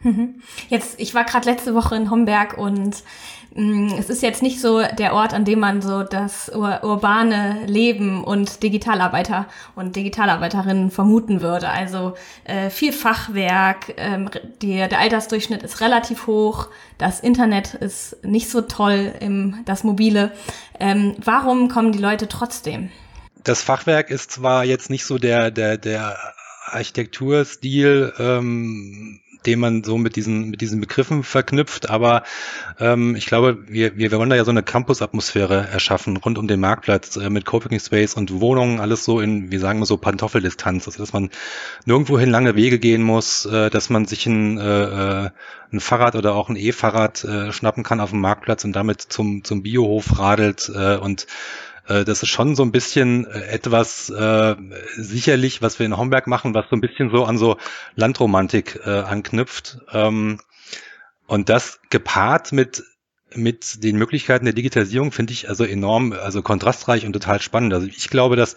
Mhm. 0.03 0.43
Jetzt, 0.69 0.99
ich 0.99 1.15
war 1.15 1.25
gerade 1.25 1.49
letzte 1.49 1.75
Woche 1.75 1.95
in 1.97 2.11
Homberg 2.11 2.59
und 2.59 3.03
mh, 3.55 3.63
mm, 3.63 3.99
es 3.99 4.11
ist 4.11 4.23
jetzt 4.23 4.43
nicht 4.43 4.61
so 4.61 4.83
der 4.83 5.15
Ort, 5.15 5.33
an 5.33 5.45
dem 5.45 5.61
man 5.61 5.81
so 5.83 6.03
das 6.03 6.51
ur 6.55 6.83
urbane 6.83 7.67
Leben 7.67 8.25
und 8.25 8.63
Digitalarbeiter 8.63 9.47
und 9.77 9.95
Digitalarbeiterinnen 9.95 10.91
vermuten 10.91 11.41
würde. 11.41 11.69
Also 11.69 12.15
äh, 12.45 12.71
viel 12.71 12.93
Fachwerk, 12.93 13.95
ähm, 13.97 14.31
die, 14.61 14.77
der 14.77 14.99
Altersdurchschnitt 14.99 15.63
ist 15.63 15.81
relativ 15.81 16.27
hoch, 16.27 16.69
das 16.99 17.21
Internet 17.21 17.75
ist 17.75 18.25
nicht 18.25 18.51
so 18.51 18.63
toll, 18.63 19.13
im, 19.21 19.59
das 19.65 19.85
mobile. 19.85 20.33
Ähm, 20.81 21.15
warum 21.25 21.69
kommen 21.69 21.93
die 21.93 21.99
Leute 21.99 22.29
trotzdem? 22.29 22.91
Das 23.45 23.63
Fachwerk 23.63 24.11
ist 24.11 24.31
zwar 24.31 24.65
jetzt 24.65 24.89
nicht 24.89 25.05
so 25.05 25.19
der, 25.19 25.51
der, 25.51 25.77
der 25.77 26.17
Architekturstil, 26.67 28.13
ähm, 28.19 29.21
den 29.47 29.61
man 29.61 29.85
so 29.85 29.99
mit 29.99 30.17
diesen, 30.17 30.51
mit 30.51 30.61
diesen 30.61 30.81
Begriffen 30.81 31.23
verknüpft. 31.23 31.91
Aber 31.91 32.23
ähm, 32.81 33.17
ich 33.17 33.27
glaube, 33.27 33.59
wir, 33.67 33.97
wir 33.97 34.13
wollen 34.13 34.31
da 34.31 34.37
ja 34.37 34.45
so 34.45 34.51
eine 34.51 34.63
Campus-Atmosphäre 34.63 35.69
erschaffen 35.69 36.17
rund 36.17 36.39
um 36.39 36.49
den 36.49 36.61
Marktplatz 36.61 37.17
äh, 37.17 37.31
mit 37.31 37.45
Coworking 37.45 37.81
Space 37.81 38.15
und 38.15 38.41
Wohnungen, 38.41 38.81
alles 38.81 39.05
so 39.05 39.21
in, 39.21 39.51
wie 39.51 39.59
sagen 39.59 39.79
wir 39.79 39.87
so, 39.87 39.97
Pantoffeldistanz. 39.97 40.87
Also 40.87 40.99
dass 40.99 41.13
man 41.13 41.31
nirgendwohin 41.85 42.31
lange 42.31 42.57
Wege 42.57 42.79
gehen 42.79 43.03
muss, 43.03 43.47
äh, 43.47 43.71
dass 43.71 43.91
man 43.91 44.07
sich 44.07 44.27
ein, 44.27 44.59
äh, 44.59 45.27
äh 45.27 45.31
ein 45.73 45.81
Fahrrad 45.81 46.17
oder 46.17 46.35
auch 46.35 46.51
ein 46.51 46.57
E-Fahrrad 46.57 47.25
äh, 47.25 47.51
schnappen 47.51 47.83
kann 47.83 48.01
auf 48.01 48.11
dem 48.11 48.21
Marktplatz 48.21 48.63
und 48.65 48.75
damit 48.75 49.01
zum, 49.01 49.43
zum 49.43 49.63
Biohof 49.63 50.19
radelt 50.19 50.71
äh, 50.75 50.97
und 50.97 51.27
äh, 51.87 52.05
das 52.05 52.23
ist 52.23 52.31
schon 52.31 52.55
so 52.55 52.63
ein 52.63 52.73
bisschen 52.73 53.27
äh, 53.27 53.47
etwas 53.47 54.11
äh, 54.11 54.57
sicherlich, 54.97 55.63
was 55.63 55.79
wir 55.79 55.87
in 55.87 55.97
Homberg 55.97 56.27
machen, 56.27 56.55
was 56.55 56.67
so 56.71 56.77
ein 56.77 56.81
bisschen 56.81 57.11
so 57.11 57.25
an 57.25 57.39
so 57.39 57.57
Landromantik 57.95 58.81
äh, 58.85 58.91
anknüpft. 58.91 59.79
Ähm, 59.93 60.41
und 61.27 61.49
das 61.49 61.81
gepaart 61.91 62.53
mit 62.53 62.85
mit 63.35 63.83
den 63.83 63.97
Möglichkeiten 63.97 64.45
der 64.45 64.53
Digitalisierung 64.53 65.11
finde 65.11 65.33
ich 65.33 65.49
also 65.49 65.65
enorm, 65.65 66.13
also 66.13 66.43
kontrastreich 66.43 67.07
und 67.07 67.15
total 67.15 67.41
spannend. 67.41 67.73
Also 67.73 67.87
ich 67.87 68.11
glaube, 68.11 68.37
dass, 68.37 68.57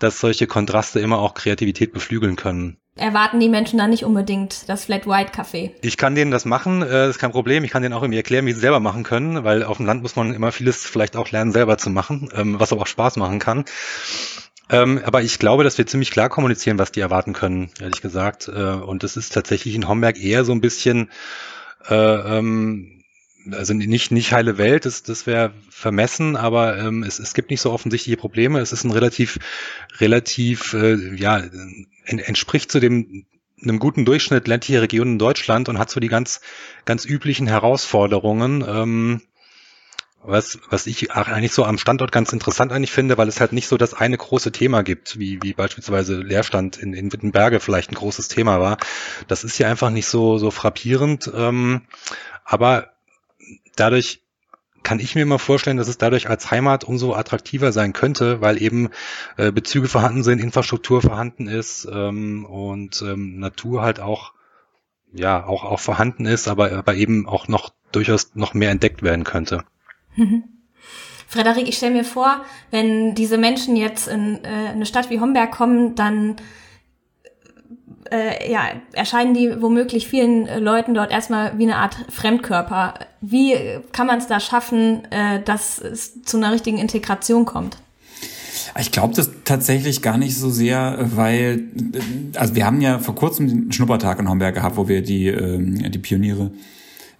dass 0.00 0.18
solche 0.18 0.48
Kontraste 0.48 0.98
immer 0.98 1.20
auch 1.20 1.34
Kreativität 1.34 1.92
beflügeln 1.92 2.34
können 2.34 2.76
erwarten 2.96 3.38
die 3.40 3.48
Menschen 3.48 3.78
dann 3.78 3.90
nicht 3.90 4.04
unbedingt 4.04 4.68
das 4.68 4.86
Flat 4.86 5.06
White 5.06 5.32
Café. 5.32 5.70
Ich 5.82 5.96
kann 5.96 6.14
denen 6.14 6.30
das 6.30 6.44
machen, 6.44 6.82
äh, 6.82 7.08
ist 7.08 7.18
kein 7.18 7.30
Problem. 7.30 7.62
Ich 7.64 7.70
kann 7.70 7.82
denen 7.82 7.94
auch 7.94 8.02
irgendwie 8.02 8.18
erklären, 8.18 8.46
wie 8.46 8.52
sie 8.52 8.60
selber 8.60 8.80
machen 8.80 9.04
können, 9.04 9.44
weil 9.44 9.62
auf 9.62 9.76
dem 9.76 9.86
Land 9.86 10.02
muss 10.02 10.16
man 10.16 10.34
immer 10.34 10.50
vieles 10.50 10.84
vielleicht 10.84 11.16
auch 11.16 11.30
lernen, 11.30 11.52
selber 11.52 11.78
zu 11.78 11.90
machen, 11.90 12.30
ähm, 12.34 12.58
was 12.58 12.72
aber 12.72 12.82
auch 12.82 12.86
Spaß 12.86 13.16
machen 13.16 13.38
kann. 13.38 13.64
Ähm, 14.68 15.00
aber 15.04 15.22
ich 15.22 15.38
glaube, 15.38 15.62
dass 15.62 15.78
wir 15.78 15.86
ziemlich 15.86 16.10
klar 16.10 16.28
kommunizieren, 16.28 16.78
was 16.78 16.90
die 16.90 17.00
erwarten 17.00 17.34
können, 17.34 17.70
ehrlich 17.80 18.00
gesagt. 18.00 18.48
Äh, 18.48 18.52
und 18.52 19.02
das 19.02 19.16
ist 19.16 19.32
tatsächlich 19.32 19.74
in 19.74 19.86
Homberg 19.86 20.18
eher 20.18 20.44
so 20.44 20.52
ein 20.52 20.60
bisschen 20.60 21.10
äh, 21.88 21.94
ähm, 21.94 22.95
also 23.52 23.74
nicht, 23.74 24.10
nicht 24.10 24.32
heile 24.32 24.58
Welt, 24.58 24.86
das, 24.86 25.02
das 25.02 25.26
wäre 25.26 25.52
vermessen, 25.70 26.36
aber 26.36 26.78
ähm, 26.78 27.02
es, 27.02 27.18
es 27.18 27.34
gibt 27.34 27.50
nicht 27.50 27.60
so 27.60 27.72
offensichtliche 27.72 28.16
Probleme. 28.16 28.60
Es 28.60 28.72
ist 28.72 28.84
ein 28.84 28.90
relativ, 28.90 29.38
relativ, 29.98 30.72
äh, 30.74 31.14
ja, 31.16 31.42
entspricht 32.04 32.70
zu 32.70 32.80
dem 32.80 33.26
einem 33.62 33.78
guten 33.78 34.04
Durchschnitt 34.04 34.48
ländlicher 34.48 34.82
Regionen 34.82 35.12
in 35.12 35.18
Deutschland 35.18 35.68
und 35.68 35.78
hat 35.78 35.90
so 35.90 35.98
die 35.98 36.08
ganz, 36.08 36.40
ganz 36.84 37.04
üblichen 37.04 37.46
Herausforderungen. 37.46 38.64
Ähm, 38.66 39.22
was, 40.22 40.58
was 40.70 40.88
ich 40.88 41.12
eigentlich 41.12 41.52
so 41.52 41.64
am 41.64 41.78
Standort 41.78 42.10
ganz 42.10 42.32
interessant 42.32 42.72
eigentlich 42.72 42.90
finde, 42.90 43.16
weil 43.16 43.28
es 43.28 43.40
halt 43.40 43.52
nicht 43.52 43.68
so 43.68 43.76
das 43.76 43.94
eine 43.94 44.16
große 44.18 44.50
Thema 44.50 44.82
gibt, 44.82 45.18
wie, 45.20 45.38
wie 45.42 45.52
beispielsweise 45.52 46.16
Leerstand 46.16 46.78
in, 46.78 46.94
in 46.94 47.12
Wittenberge 47.12 47.60
vielleicht 47.60 47.92
ein 47.92 47.94
großes 47.94 48.26
Thema 48.26 48.60
war. 48.60 48.76
Das 49.28 49.44
ist 49.44 49.56
hier 49.56 49.68
einfach 49.68 49.90
nicht 49.90 50.06
so, 50.06 50.38
so 50.38 50.50
frappierend. 50.50 51.30
Ähm, 51.32 51.82
aber 52.44 52.95
dadurch 53.76 54.22
kann 54.82 55.00
ich 55.00 55.16
mir 55.16 55.22
immer 55.22 55.40
vorstellen, 55.40 55.78
dass 55.78 55.88
es 55.88 55.98
dadurch 55.98 56.28
als 56.28 56.50
Heimat 56.50 56.84
umso 56.84 57.14
attraktiver 57.14 57.72
sein 57.72 57.92
könnte, 57.92 58.40
weil 58.40 58.62
eben 58.62 58.90
äh, 59.36 59.50
Bezüge 59.50 59.88
vorhanden 59.88 60.22
sind, 60.22 60.40
Infrastruktur 60.40 61.02
vorhanden 61.02 61.48
ist 61.48 61.88
ähm, 61.90 62.44
und 62.44 63.02
ähm, 63.02 63.38
Natur 63.40 63.82
halt 63.82 63.98
auch 63.98 64.32
ja 65.12 65.44
auch 65.44 65.64
auch 65.64 65.80
vorhanden 65.80 66.26
ist, 66.26 66.46
aber 66.46 66.72
aber 66.72 66.94
eben 66.94 67.26
auch 67.28 67.48
noch 67.48 67.70
durchaus 67.90 68.34
noch 68.34 68.54
mehr 68.54 68.70
entdeckt 68.70 69.02
werden 69.02 69.24
könnte. 69.24 69.64
Mhm. 70.14 70.44
Frederik, 71.28 71.68
ich 71.68 71.76
stelle 71.76 71.94
mir 71.94 72.04
vor, 72.04 72.44
wenn 72.70 73.14
diese 73.16 73.38
Menschen 73.38 73.74
jetzt 73.74 74.06
in 74.06 74.44
äh, 74.44 74.48
eine 74.48 74.86
Stadt 74.86 75.10
wie 75.10 75.18
Homberg 75.18 75.50
kommen, 75.50 75.96
dann 75.96 76.36
äh, 78.10 78.50
ja, 78.50 78.62
erscheinen 78.92 79.34
die 79.34 79.60
womöglich 79.60 80.06
vielen 80.06 80.46
äh, 80.46 80.58
Leuten 80.58 80.94
dort 80.94 81.10
erstmal 81.10 81.58
wie 81.58 81.64
eine 81.64 81.76
Art 81.76 81.96
Fremdkörper. 82.10 82.94
Wie 83.20 83.54
kann 83.92 84.06
man 84.06 84.18
es 84.18 84.26
da 84.26 84.40
schaffen, 84.40 85.04
äh, 85.10 85.42
dass 85.42 85.78
es 85.78 86.22
zu 86.22 86.36
einer 86.36 86.52
richtigen 86.52 86.78
Integration 86.78 87.44
kommt? 87.44 87.76
Ich 88.78 88.92
glaube 88.92 89.14
das 89.14 89.30
tatsächlich 89.44 90.02
gar 90.02 90.18
nicht 90.18 90.36
so 90.36 90.50
sehr, 90.50 90.98
weil, 91.14 91.64
also 92.34 92.54
wir 92.54 92.66
haben 92.66 92.80
ja 92.80 92.98
vor 92.98 93.14
kurzem 93.14 93.48
den 93.48 93.72
Schnuppertag 93.72 94.18
in 94.18 94.28
Homberg 94.28 94.54
gehabt, 94.54 94.76
wo 94.76 94.88
wir 94.88 95.02
die, 95.02 95.28
äh, 95.28 95.88
die 95.88 95.98
Pioniere 95.98 96.50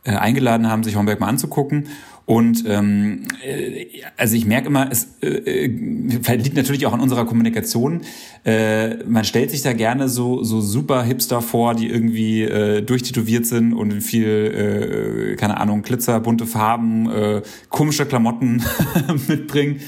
äh, 0.04 0.12
eingeladen 0.12 0.68
haben, 0.68 0.84
sich 0.84 0.96
Homberg 0.96 1.20
mal 1.20 1.28
anzugucken. 1.28 1.88
Und 2.26 2.64
ähm, 2.66 3.22
äh, 3.44 3.86
also 4.16 4.34
ich 4.34 4.46
merke 4.46 4.66
immer, 4.66 4.90
es 4.90 5.06
äh, 5.22 5.28
äh, 5.28 6.36
liegt 6.36 6.56
natürlich 6.56 6.84
auch 6.84 6.92
an 6.92 7.00
unserer 7.00 7.24
Kommunikation. 7.24 8.00
Äh, 8.44 9.04
man 9.04 9.24
stellt 9.24 9.52
sich 9.52 9.62
da 9.62 9.72
gerne 9.72 10.08
so 10.08 10.42
so 10.42 10.60
super 10.60 11.04
Hipster 11.04 11.40
vor, 11.40 11.74
die 11.76 11.88
irgendwie 11.88 12.42
äh, 12.42 12.82
durchtätowiert 12.82 13.46
sind 13.46 13.72
und 13.72 14.00
viel, 14.00 14.26
äh, 14.26 15.36
keine 15.36 15.58
Ahnung, 15.58 15.82
Glitzer, 15.82 16.18
bunte 16.18 16.46
Farben, 16.46 17.08
äh, 17.08 17.42
komische 17.68 18.06
Klamotten 18.06 18.64
mitbringen. 19.28 19.80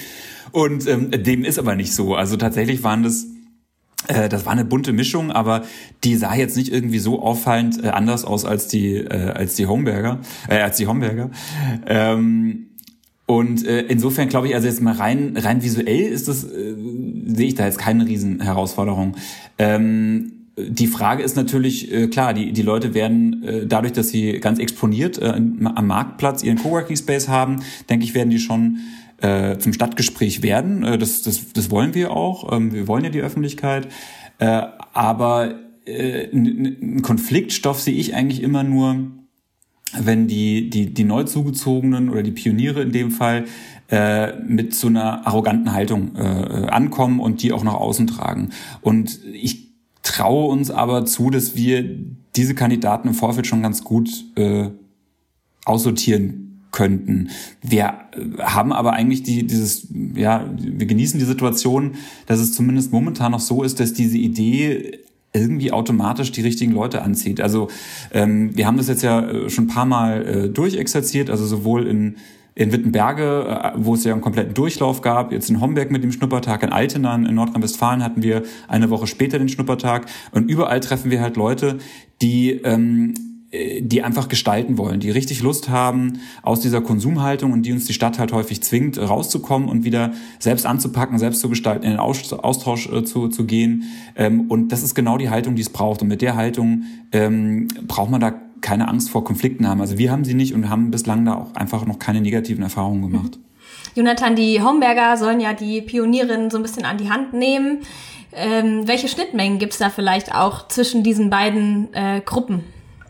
Und 0.52 0.86
ähm, 0.86 1.10
dem 1.10 1.44
ist 1.44 1.58
aber 1.58 1.74
nicht 1.74 1.92
so. 1.92 2.14
Also 2.14 2.36
tatsächlich 2.36 2.84
waren 2.84 3.02
das 3.02 3.26
das 4.06 4.46
war 4.46 4.52
eine 4.52 4.64
bunte 4.64 4.92
Mischung, 4.92 5.32
aber 5.32 5.64
die 6.04 6.16
sah 6.16 6.34
jetzt 6.34 6.56
nicht 6.56 6.72
irgendwie 6.72 7.00
so 7.00 7.20
auffallend 7.20 7.84
äh, 7.84 7.88
anders 7.88 8.24
aus 8.24 8.44
als 8.44 8.68
die 8.68 8.94
äh, 8.96 9.32
als 9.32 9.56
die 9.56 9.66
Homberger, 9.66 10.20
äh, 10.48 10.60
als 10.60 10.76
die 10.76 10.86
Homberger. 10.86 11.30
Ähm, 11.86 12.68
und 13.26 13.66
äh, 13.66 13.82
insofern 13.82 14.28
glaube 14.28 14.48
ich, 14.48 14.54
also 14.54 14.68
jetzt 14.68 14.80
mal 14.80 14.94
rein 14.94 15.36
rein 15.36 15.62
visuell 15.62 16.00
ist 16.00 16.28
das 16.28 16.44
äh, 16.44 16.74
sehe 17.26 17.48
ich 17.48 17.54
da 17.56 17.66
jetzt 17.66 17.78
keine 17.78 18.06
riesen 18.06 18.40
Herausforderung. 18.40 19.16
Ähm, 19.58 20.32
die 20.56 20.86
Frage 20.86 21.22
ist 21.22 21.36
natürlich 21.36 21.92
äh, 21.92 22.08
klar, 22.08 22.34
die 22.34 22.52
die 22.52 22.62
Leute 22.62 22.94
werden 22.94 23.42
äh, 23.42 23.66
dadurch, 23.66 23.92
dass 23.92 24.08
sie 24.08 24.40
ganz 24.40 24.58
exponiert 24.58 25.18
äh, 25.18 25.26
am 25.26 25.86
Marktplatz 25.86 26.42
ihren 26.42 26.58
Coworking 26.58 26.96
Space 26.96 27.28
haben, 27.28 27.62
denke 27.90 28.04
ich, 28.04 28.14
werden 28.14 28.30
die 28.30 28.38
schon 28.38 28.78
äh, 29.20 29.58
zum 29.58 29.72
Stadtgespräch 29.72 30.42
werden. 30.42 30.84
Äh, 30.84 30.98
das, 30.98 31.22
das, 31.22 31.52
das 31.52 31.70
wollen 31.70 31.94
wir 31.94 32.12
auch. 32.12 32.52
Ähm, 32.52 32.72
wir 32.72 32.88
wollen 32.88 33.04
ja 33.04 33.10
die 33.10 33.20
Öffentlichkeit. 33.20 33.88
Äh, 34.38 34.62
aber 34.92 35.54
äh, 35.84 36.28
ein 36.32 37.02
Konfliktstoff 37.02 37.80
sehe 37.80 37.94
ich 37.94 38.14
eigentlich 38.14 38.42
immer 38.42 38.62
nur, 38.62 39.10
wenn 39.98 40.28
die, 40.28 40.70
die, 40.70 40.92
die 40.92 41.04
Neuzugezogenen 41.04 42.10
oder 42.10 42.22
die 42.22 42.30
Pioniere 42.30 42.82
in 42.82 42.92
dem 42.92 43.10
Fall 43.10 43.46
äh, 43.90 44.36
mit 44.40 44.74
so 44.74 44.88
einer 44.88 45.26
arroganten 45.26 45.72
Haltung 45.72 46.14
äh, 46.14 46.66
ankommen 46.68 47.20
und 47.20 47.42
die 47.42 47.52
auch 47.52 47.64
nach 47.64 47.74
außen 47.74 48.06
tragen. 48.06 48.50
Und 48.82 49.18
ich 49.32 49.68
traue 50.02 50.48
uns 50.48 50.70
aber 50.70 51.06
zu, 51.06 51.30
dass 51.30 51.56
wir 51.56 51.84
diese 52.36 52.54
Kandidaten 52.54 53.08
im 53.08 53.14
Vorfeld 53.14 53.46
schon 53.46 53.62
ganz 53.62 53.82
gut 53.82 54.10
äh, 54.36 54.68
aussortieren 55.64 56.47
könnten. 56.78 57.30
Wir 57.60 57.86
äh, 58.12 58.40
haben 58.40 58.72
aber 58.72 58.92
eigentlich 58.92 59.24
die, 59.24 59.44
dieses, 59.44 59.88
ja, 60.14 60.48
wir 60.56 60.86
genießen 60.86 61.18
die 61.18 61.26
Situation, 61.26 61.96
dass 62.26 62.38
es 62.38 62.52
zumindest 62.52 62.92
momentan 62.92 63.32
noch 63.32 63.40
so 63.40 63.64
ist, 63.64 63.80
dass 63.80 63.92
diese 63.92 64.16
Idee 64.16 65.00
irgendwie 65.32 65.72
automatisch 65.72 66.30
die 66.30 66.40
richtigen 66.40 66.72
Leute 66.72 67.02
anzieht. 67.02 67.40
Also 67.40 67.68
ähm, 68.12 68.56
wir 68.56 68.66
haben 68.66 68.76
das 68.76 68.86
jetzt 68.86 69.02
ja 69.02 69.28
äh, 69.28 69.50
schon 69.50 69.64
ein 69.64 69.68
paar 69.68 69.86
Mal 69.86 70.26
äh, 70.26 70.48
durchexerziert, 70.48 71.30
also 71.30 71.44
sowohl 71.44 71.86
in 71.86 72.16
in 72.54 72.72
Wittenberge, 72.72 73.46
äh, 73.46 73.70
wo 73.76 73.94
es 73.94 74.02
ja 74.02 74.12
einen 74.12 74.20
kompletten 74.20 74.54
Durchlauf 74.54 75.00
gab, 75.00 75.30
jetzt 75.30 75.48
in 75.48 75.60
Homberg 75.60 75.92
mit 75.92 76.02
dem 76.02 76.10
Schnuppertag, 76.10 76.64
in 76.64 76.70
Altena 76.70 77.14
in 77.14 77.34
Nordrhein-Westfalen 77.34 78.02
hatten 78.02 78.22
wir 78.22 78.42
eine 78.66 78.90
Woche 78.90 79.06
später 79.06 79.38
den 79.38 79.48
Schnuppertag 79.48 80.06
und 80.32 80.50
überall 80.50 80.80
treffen 80.80 81.10
wir 81.10 81.20
halt 81.20 81.36
Leute, 81.36 81.78
die 82.20 82.50
ähm, 82.50 83.14
äh, 83.14 83.27
die 83.50 84.02
einfach 84.02 84.28
gestalten 84.28 84.76
wollen, 84.76 85.00
die 85.00 85.10
richtig 85.10 85.40
Lust 85.40 85.70
haben 85.70 86.20
aus 86.42 86.60
dieser 86.60 86.82
Konsumhaltung 86.82 87.52
und 87.52 87.62
die 87.62 87.72
uns 87.72 87.86
die 87.86 87.94
Stadt 87.94 88.18
halt 88.18 88.32
häufig 88.32 88.62
zwingt, 88.62 88.98
rauszukommen 88.98 89.70
und 89.70 89.84
wieder 89.84 90.12
selbst 90.38 90.66
anzupacken, 90.66 91.18
selbst 91.18 91.40
zu 91.40 91.48
gestalten, 91.48 91.84
in 91.84 91.92
den 91.92 91.98
Austausch 91.98 92.90
äh, 92.92 93.04
zu, 93.04 93.28
zu 93.28 93.46
gehen. 93.46 93.84
Ähm, 94.16 94.50
und 94.50 94.68
das 94.68 94.82
ist 94.82 94.94
genau 94.94 95.16
die 95.16 95.30
Haltung, 95.30 95.56
die 95.56 95.62
es 95.62 95.70
braucht. 95.70 96.02
Und 96.02 96.08
mit 96.08 96.20
der 96.20 96.36
Haltung 96.36 96.84
ähm, 97.12 97.68
braucht 97.86 98.10
man 98.10 98.20
da 98.20 98.34
keine 98.60 98.86
Angst 98.86 99.08
vor 99.08 99.24
Konflikten 99.24 99.66
haben. 99.66 99.80
Also 99.80 99.96
wir 99.96 100.12
haben 100.12 100.24
sie 100.24 100.34
nicht 100.34 100.52
und 100.52 100.68
haben 100.68 100.90
bislang 100.90 101.24
da 101.24 101.34
auch 101.34 101.54
einfach 101.54 101.86
noch 101.86 101.98
keine 101.98 102.20
negativen 102.20 102.62
Erfahrungen 102.62 103.00
gemacht. 103.00 103.38
Mhm. 103.38 103.44
Jonathan, 103.94 104.36
die 104.36 104.62
Homberger 104.62 105.16
sollen 105.16 105.40
ja 105.40 105.54
die 105.54 105.80
Pionierinnen 105.80 106.50
so 106.50 106.58
ein 106.58 106.62
bisschen 106.62 106.84
an 106.84 106.98
die 106.98 107.10
Hand 107.10 107.32
nehmen. 107.32 107.78
Ähm, 108.32 108.86
welche 108.86 109.08
Schnittmengen 109.08 109.58
gibt's 109.58 109.78
da 109.78 109.88
vielleicht 109.88 110.34
auch 110.34 110.68
zwischen 110.68 111.02
diesen 111.02 111.30
beiden 111.30 111.92
äh, 111.94 112.20
Gruppen? 112.20 112.62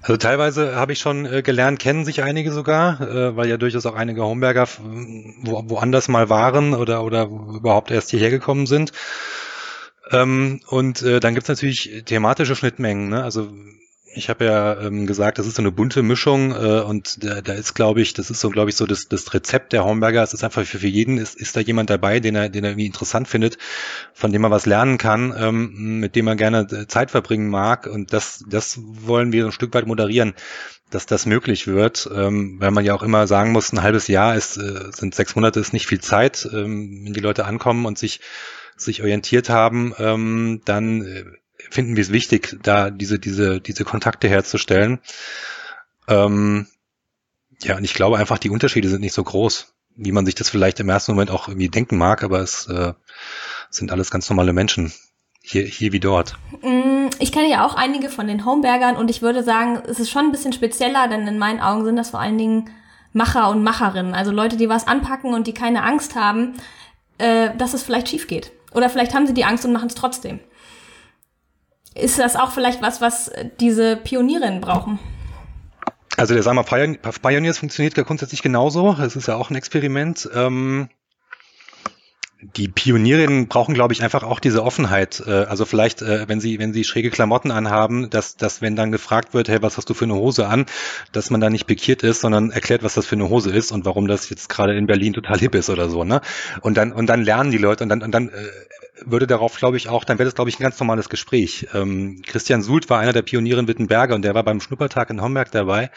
Also 0.08 0.16
teilweise 0.16 0.74
habe 0.74 0.94
ich 0.94 1.00
schon 1.00 1.26
äh, 1.26 1.42
gelernt, 1.42 1.78
kennen 1.78 2.06
sich 2.06 2.22
einige 2.22 2.50
sogar, 2.50 2.98
äh, 3.02 3.36
weil 3.36 3.46
ja 3.46 3.58
durchaus 3.58 3.84
auch 3.84 3.94
einige 3.94 4.22
Homberger 4.22 4.66
wo, 5.42 5.64
woanders 5.68 6.08
mal 6.08 6.30
waren 6.30 6.72
oder, 6.72 7.04
oder 7.04 7.24
überhaupt 7.26 7.90
erst 7.90 8.08
hierher 8.08 8.30
gekommen 8.30 8.66
sind. 8.66 8.92
Ähm, 10.10 10.62
und 10.66 11.02
äh, 11.02 11.20
dann 11.20 11.34
gibt's 11.34 11.50
natürlich 11.50 12.04
thematische 12.06 12.56
Schnittmengen. 12.56 13.10
Ne? 13.10 13.22
Also 13.22 13.50
ich 14.14 14.28
habe 14.28 14.44
ja 14.44 14.80
ähm, 14.80 15.06
gesagt, 15.06 15.38
das 15.38 15.46
ist 15.46 15.56
so 15.56 15.62
eine 15.62 15.70
bunte 15.70 16.02
Mischung 16.02 16.52
äh, 16.52 16.80
und 16.80 17.24
da, 17.24 17.40
da 17.40 17.52
ist, 17.52 17.74
glaube 17.74 18.00
ich, 18.00 18.14
das 18.14 18.30
ist 18.30 18.40
so, 18.40 18.50
glaube 18.50 18.70
ich, 18.70 18.76
so 18.76 18.86
das, 18.86 19.08
das 19.08 19.32
Rezept 19.34 19.72
der 19.72 19.84
Homberger. 19.84 20.22
Es 20.22 20.34
ist 20.34 20.44
einfach 20.44 20.64
für, 20.64 20.78
für 20.78 20.86
jeden, 20.86 21.18
ist, 21.18 21.36
ist 21.36 21.56
da 21.56 21.60
jemand 21.60 21.90
dabei, 21.90 22.20
den 22.20 22.34
er, 22.34 22.48
den 22.48 22.64
er 22.64 22.70
irgendwie 22.70 22.86
interessant 22.86 23.28
findet, 23.28 23.58
von 24.12 24.32
dem 24.32 24.44
er 24.44 24.50
was 24.50 24.66
lernen 24.66 24.98
kann, 24.98 25.34
ähm, 25.38 26.00
mit 26.00 26.16
dem 26.16 26.26
er 26.26 26.36
gerne 26.36 26.66
äh, 26.70 26.86
Zeit 26.86 27.10
verbringen 27.10 27.48
mag. 27.48 27.86
Und 27.86 28.12
das, 28.12 28.44
das 28.48 28.78
wollen 28.82 29.32
wir 29.32 29.46
ein 29.46 29.52
Stück 29.52 29.74
weit 29.74 29.86
moderieren, 29.86 30.34
dass 30.90 31.06
das 31.06 31.26
möglich 31.26 31.66
wird, 31.66 32.08
ähm, 32.14 32.56
weil 32.60 32.70
man 32.70 32.84
ja 32.84 32.94
auch 32.94 33.02
immer 33.02 33.26
sagen 33.26 33.52
muss, 33.52 33.72
ein 33.72 33.82
halbes 33.82 34.08
Jahr 34.08 34.36
ist, 34.36 34.56
äh, 34.56 34.90
sind 34.90 35.14
sechs 35.14 35.36
Monate, 35.36 35.60
ist 35.60 35.72
nicht 35.72 35.86
viel 35.86 36.00
Zeit, 36.00 36.48
ähm, 36.52 37.02
wenn 37.04 37.12
die 37.12 37.20
Leute 37.20 37.44
ankommen 37.44 37.84
und 37.84 37.98
sich 37.98 38.20
sich 38.80 39.02
orientiert 39.02 39.48
haben, 39.48 39.92
ähm, 39.98 40.60
dann 40.64 41.02
äh, 41.02 41.24
finden 41.70 41.96
wir 41.96 42.02
es 42.02 42.12
wichtig, 42.12 42.58
da 42.62 42.90
diese, 42.90 43.18
diese, 43.18 43.60
diese 43.60 43.84
Kontakte 43.84 44.28
herzustellen. 44.28 45.00
Ähm, 46.08 46.66
ja, 47.62 47.76
und 47.76 47.84
ich 47.84 47.94
glaube 47.94 48.18
einfach, 48.18 48.38
die 48.38 48.50
Unterschiede 48.50 48.88
sind 48.88 49.00
nicht 49.00 49.14
so 49.14 49.24
groß, 49.24 49.74
wie 49.96 50.12
man 50.12 50.26
sich 50.26 50.34
das 50.34 50.48
vielleicht 50.48 50.80
im 50.80 50.88
ersten 50.88 51.12
Moment 51.12 51.30
auch 51.30 51.48
irgendwie 51.48 51.68
denken 51.68 51.98
mag, 51.98 52.22
aber 52.22 52.40
es 52.40 52.66
äh, 52.68 52.92
sind 53.70 53.90
alles 53.90 54.10
ganz 54.10 54.28
normale 54.30 54.52
Menschen. 54.52 54.92
Hier, 55.40 55.64
hier 55.64 55.92
wie 55.92 56.00
dort. 56.00 56.36
Mm, 56.62 57.06
ich 57.20 57.32
kenne 57.32 57.48
ja 57.48 57.64
auch 57.64 57.74
einige 57.74 58.10
von 58.10 58.26
den 58.26 58.44
Homebergern 58.44 58.96
und 58.96 59.08
ich 59.08 59.22
würde 59.22 59.42
sagen, 59.42 59.82
es 59.88 59.98
ist 59.98 60.10
schon 60.10 60.26
ein 60.26 60.32
bisschen 60.32 60.52
spezieller, 60.52 61.08
denn 61.08 61.26
in 61.26 61.38
meinen 61.38 61.60
Augen 61.60 61.84
sind 61.84 61.96
das 61.96 62.10
vor 62.10 62.20
allen 62.20 62.36
Dingen 62.36 62.70
Macher 63.12 63.48
und 63.48 63.62
Macherinnen, 63.62 64.14
also 64.14 64.30
Leute, 64.30 64.56
die 64.56 64.68
was 64.68 64.86
anpacken 64.86 65.32
und 65.32 65.46
die 65.46 65.54
keine 65.54 65.82
Angst 65.84 66.16
haben, 66.16 66.54
äh, 67.16 67.50
dass 67.56 67.72
es 67.72 67.82
vielleicht 67.82 68.08
schief 68.08 68.26
geht. 68.26 68.52
Oder 68.72 68.90
vielleicht 68.90 69.14
haben 69.14 69.26
sie 69.26 69.34
die 69.34 69.44
Angst 69.44 69.64
und 69.64 69.72
machen 69.72 69.88
es 69.88 69.94
trotzdem. 69.94 70.40
Ist 71.98 72.18
das 72.18 72.36
auch 72.36 72.52
vielleicht 72.52 72.80
was, 72.82 73.00
was 73.00 73.30
diese 73.60 73.96
Pionierinnen 73.96 74.60
brauchen? 74.60 74.98
Also 76.16 76.34
der 76.34 76.42
Summer 76.42 76.64
Pioneers 76.64 77.58
funktioniert 77.58 77.96
ja 77.96 78.02
grundsätzlich 78.02 78.42
genauso. 78.42 78.96
Es 79.00 79.14
ist 79.14 79.28
ja 79.28 79.36
auch 79.36 79.50
ein 79.50 79.56
Experiment. 79.56 80.28
Ähm, 80.34 80.88
die 82.40 82.68
Pionierinnen 82.68 83.48
brauchen, 83.48 83.74
glaube 83.74 83.92
ich, 83.92 84.02
einfach 84.02 84.22
auch 84.22 84.38
diese 84.38 84.62
Offenheit. 84.62 85.22
Äh, 85.26 85.30
also 85.30 85.64
vielleicht, 85.64 86.02
äh, 86.02 86.28
wenn 86.28 86.40
sie, 86.40 86.58
wenn 86.58 86.72
sie 86.72 86.84
schräge 86.84 87.10
Klamotten 87.10 87.50
anhaben, 87.50 88.10
dass, 88.10 88.36
dass 88.36 88.62
wenn 88.62 88.76
dann 88.76 88.92
gefragt 88.92 89.34
wird, 89.34 89.48
hey, 89.48 89.60
was 89.60 89.76
hast 89.76 89.90
du 89.90 89.94
für 89.94 90.04
eine 90.04 90.14
Hose 90.14 90.46
an, 90.46 90.66
dass 91.10 91.30
man 91.30 91.40
da 91.40 91.50
nicht 91.50 91.66
pikiert 91.66 92.04
ist, 92.04 92.20
sondern 92.20 92.50
erklärt, 92.50 92.84
was 92.84 92.94
das 92.94 93.06
für 93.06 93.16
eine 93.16 93.28
Hose 93.28 93.50
ist 93.50 93.72
und 93.72 93.84
warum 93.84 94.06
das 94.06 94.30
jetzt 94.30 94.48
gerade 94.48 94.76
in 94.76 94.86
Berlin 94.86 95.14
total 95.14 95.38
hip 95.38 95.54
ist 95.56 95.68
oder 95.68 95.88
so, 95.88 96.04
ne? 96.04 96.20
Und 96.60 96.76
dann, 96.76 96.92
und 96.92 97.06
dann 97.06 97.22
lernen 97.22 97.50
die 97.50 97.58
Leute 97.58 97.82
und 97.82 97.88
dann, 97.88 98.02
und 98.02 98.12
dann 98.12 98.28
äh, 98.28 98.32
würde 99.04 99.26
darauf, 99.26 99.56
glaube 99.56 99.76
ich, 99.76 99.88
auch, 99.88 100.04
dann 100.04 100.18
wäre 100.18 100.26
das, 100.26 100.34
glaube 100.34 100.50
ich, 100.50 100.60
ein 100.60 100.62
ganz 100.62 100.78
normales 100.78 101.08
Gespräch. 101.08 101.66
Ähm, 101.74 102.22
Christian 102.24 102.62
Sult 102.62 102.88
war 102.88 103.00
einer 103.00 103.12
der 103.12 103.22
Pioniere 103.22 103.60
in 103.60 103.68
Wittenberge 103.68 104.14
und 104.14 104.22
der 104.22 104.34
war 104.34 104.44
beim 104.44 104.60
Schnuppertag 104.60 105.10
in 105.10 105.20
Homberg 105.22 105.50
dabei 105.50 105.90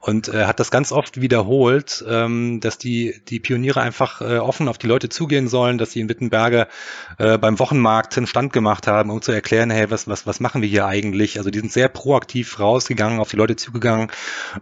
und 0.00 0.28
äh, 0.28 0.46
hat 0.46 0.58
das 0.60 0.70
ganz 0.70 0.92
oft 0.92 1.20
wiederholt, 1.20 2.02
ähm, 2.08 2.60
dass 2.60 2.78
die, 2.78 3.20
die 3.28 3.38
Pioniere 3.38 3.82
einfach 3.82 4.22
äh, 4.22 4.38
offen 4.38 4.66
auf 4.66 4.78
die 4.78 4.86
Leute 4.86 5.10
zugehen 5.10 5.46
sollen, 5.46 5.76
dass 5.76 5.92
sie 5.92 6.00
in 6.00 6.08
Wittenberge 6.08 6.68
äh, 7.18 7.36
beim 7.36 7.58
Wochenmarkt 7.58 8.16
einen 8.16 8.26
Stand 8.26 8.54
gemacht 8.54 8.86
haben, 8.86 9.10
um 9.10 9.20
zu 9.20 9.30
erklären, 9.30 9.70
hey, 9.70 9.90
was, 9.90 10.08
was, 10.08 10.26
was 10.26 10.40
machen 10.40 10.62
wir 10.62 10.68
hier 10.68 10.86
eigentlich? 10.86 11.36
Also 11.36 11.50
die 11.50 11.60
sind 11.60 11.70
sehr 11.70 11.88
proaktiv 11.88 12.58
rausgegangen, 12.58 13.20
auf 13.20 13.28
die 13.28 13.36
Leute 13.36 13.56
zugegangen. 13.56 14.10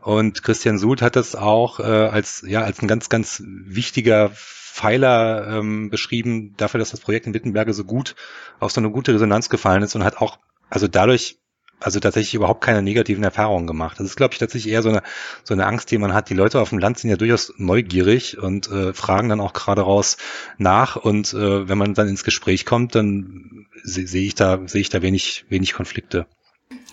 Und 0.03 0.43
Christian 0.43 0.77
Sult 0.79 1.03
hat 1.03 1.15
das 1.15 1.37
auch 1.37 1.79
äh, 1.79 1.85
als, 1.85 2.45
ja, 2.45 2.63
als 2.63 2.83
ein 2.83 2.89
ganz, 2.89 3.09
ganz 3.09 3.41
wichtiger 3.47 4.31
Pfeiler 4.31 5.59
ähm, 5.59 5.89
beschrieben 5.89 6.55
dafür, 6.57 6.79
dass 6.79 6.91
das 6.91 7.01
Projekt 7.01 7.29
in 7.29 7.35
Wittenberge 7.35 7.75
so 7.75 7.85
gut 7.85 8.17
auf 8.59 8.73
so 8.73 8.81
eine 8.81 8.91
gute 8.91 9.15
Resonanz 9.15 9.49
gefallen 9.49 9.85
ist 9.85 9.95
und 9.95 10.03
hat 10.03 10.17
auch, 10.17 10.39
also 10.69 10.89
dadurch 10.89 11.39
also 11.81 12.01
tatsächlich 12.01 12.35
überhaupt 12.35 12.63
keine 12.63 12.83
negativen 12.83 13.25
Erfahrungen 13.25 13.67
gemacht. 13.67 13.99
Das 13.99 14.07
ist, 14.07 14.17
glaube 14.17 14.33
ich, 14.33 14.39
tatsächlich 14.39 14.73
eher 14.73 14.83
so 14.83 14.89
eine, 14.89 15.03
so 15.45 15.55
eine 15.55 15.67
Angst, 15.67 15.91
die 15.91 15.99
man 15.99 16.13
hat. 16.13 16.31
Die 16.31 16.35
Leute 16.35 16.61
auf 16.61 16.71
dem 16.71 16.79
Land 16.79 16.99
sind 16.99 17.11
ja 17.11 17.17
durchaus 17.17 17.53
neugierig 17.57 18.39
und 18.39 18.71
äh, 18.71 18.93
fragen 18.93 19.29
dann 19.29 19.41
auch 19.41 19.53
gerade 19.53 19.83
raus 19.83 20.17
nach. 20.57 20.97
Und 20.97 21.33
äh, 21.35 21.69
wenn 21.69 21.79
man 21.79 21.95
dann 21.95 22.09
ins 22.09 22.25
Gespräch 22.25 22.67
kommt, 22.67 22.95
dann 22.95 23.67
sehe 23.83 24.07
seh 24.07 24.27
ich 24.27 24.35
da, 24.35 24.61
sehe 24.67 24.81
ich 24.81 24.89
da 24.89 25.03
wenig, 25.03 25.45
wenig 25.49 25.75
Konflikte. 25.75 26.27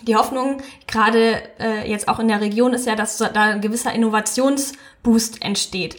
Die 0.02 0.16
Hoffnung, 0.16 0.62
gerade 0.86 1.42
äh, 1.58 1.90
jetzt 1.90 2.08
auch 2.08 2.18
in 2.18 2.28
der 2.28 2.40
Region, 2.40 2.72
ist 2.74 2.86
ja, 2.86 2.96
dass 2.96 3.18
da 3.18 3.30
ein 3.32 3.60
gewisser 3.60 3.92
Innovationsboost 3.92 5.42
entsteht. 5.42 5.96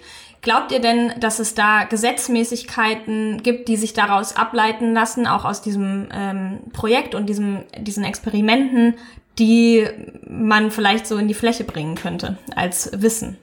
Glaubt 0.48 0.72
ihr 0.72 0.80
denn, 0.80 1.12
dass 1.20 1.40
es 1.40 1.56
da 1.56 1.84
Gesetzmäßigkeiten 1.84 3.44
gibt, 3.44 3.68
die 3.68 3.76
sich 3.76 3.92
daraus 3.92 4.38
ableiten 4.38 4.94
lassen, 4.94 5.28
auch 5.28 5.44
aus 5.44 5.62
diesem 5.62 6.08
ähm, 6.14 6.60
Projekt 6.72 7.16
und 7.16 7.28
diesem, 7.28 7.64
diesen 7.82 8.06
Experimenten, 8.06 8.94
die 9.38 9.86
man 10.26 10.72
vielleicht 10.72 11.06
so 11.06 11.18
in 11.18 11.28
die 11.28 11.34
Fläche 11.34 11.66
bringen 11.66 11.96
könnte 11.96 12.38
als 12.56 12.90
Wissen? 12.96 13.36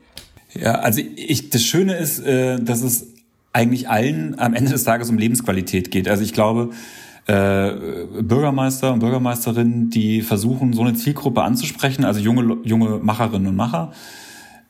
Ja, 0.55 0.77
also 0.77 1.03
ich, 1.14 1.51
das 1.51 1.62
Schöne 1.62 1.95
ist, 1.95 2.21
äh, 2.21 2.59
dass 2.59 2.81
es 2.81 3.09
eigentlich 3.53 3.90
allen 3.90 4.38
am 4.38 4.55
Ende 4.55 4.71
des 4.71 4.85
Tages 4.85 5.11
um 5.11 5.19
Lebensqualität 5.19 5.90
geht. 5.90 6.09
Also 6.09 6.23
ich 6.23 6.33
glaube, 6.33 6.71
äh, 7.27 7.71
Bürgermeister 8.23 8.95
und 8.95 9.01
Bürgermeisterinnen, 9.01 9.90
die 9.90 10.23
versuchen, 10.23 10.73
so 10.73 10.81
eine 10.81 10.95
Zielgruppe 10.95 11.43
anzusprechen, 11.43 12.07
also 12.07 12.21
junge, 12.21 12.57
junge 12.64 12.99
Macherinnen 13.01 13.49
und 13.49 13.57
Macher, 13.57 13.93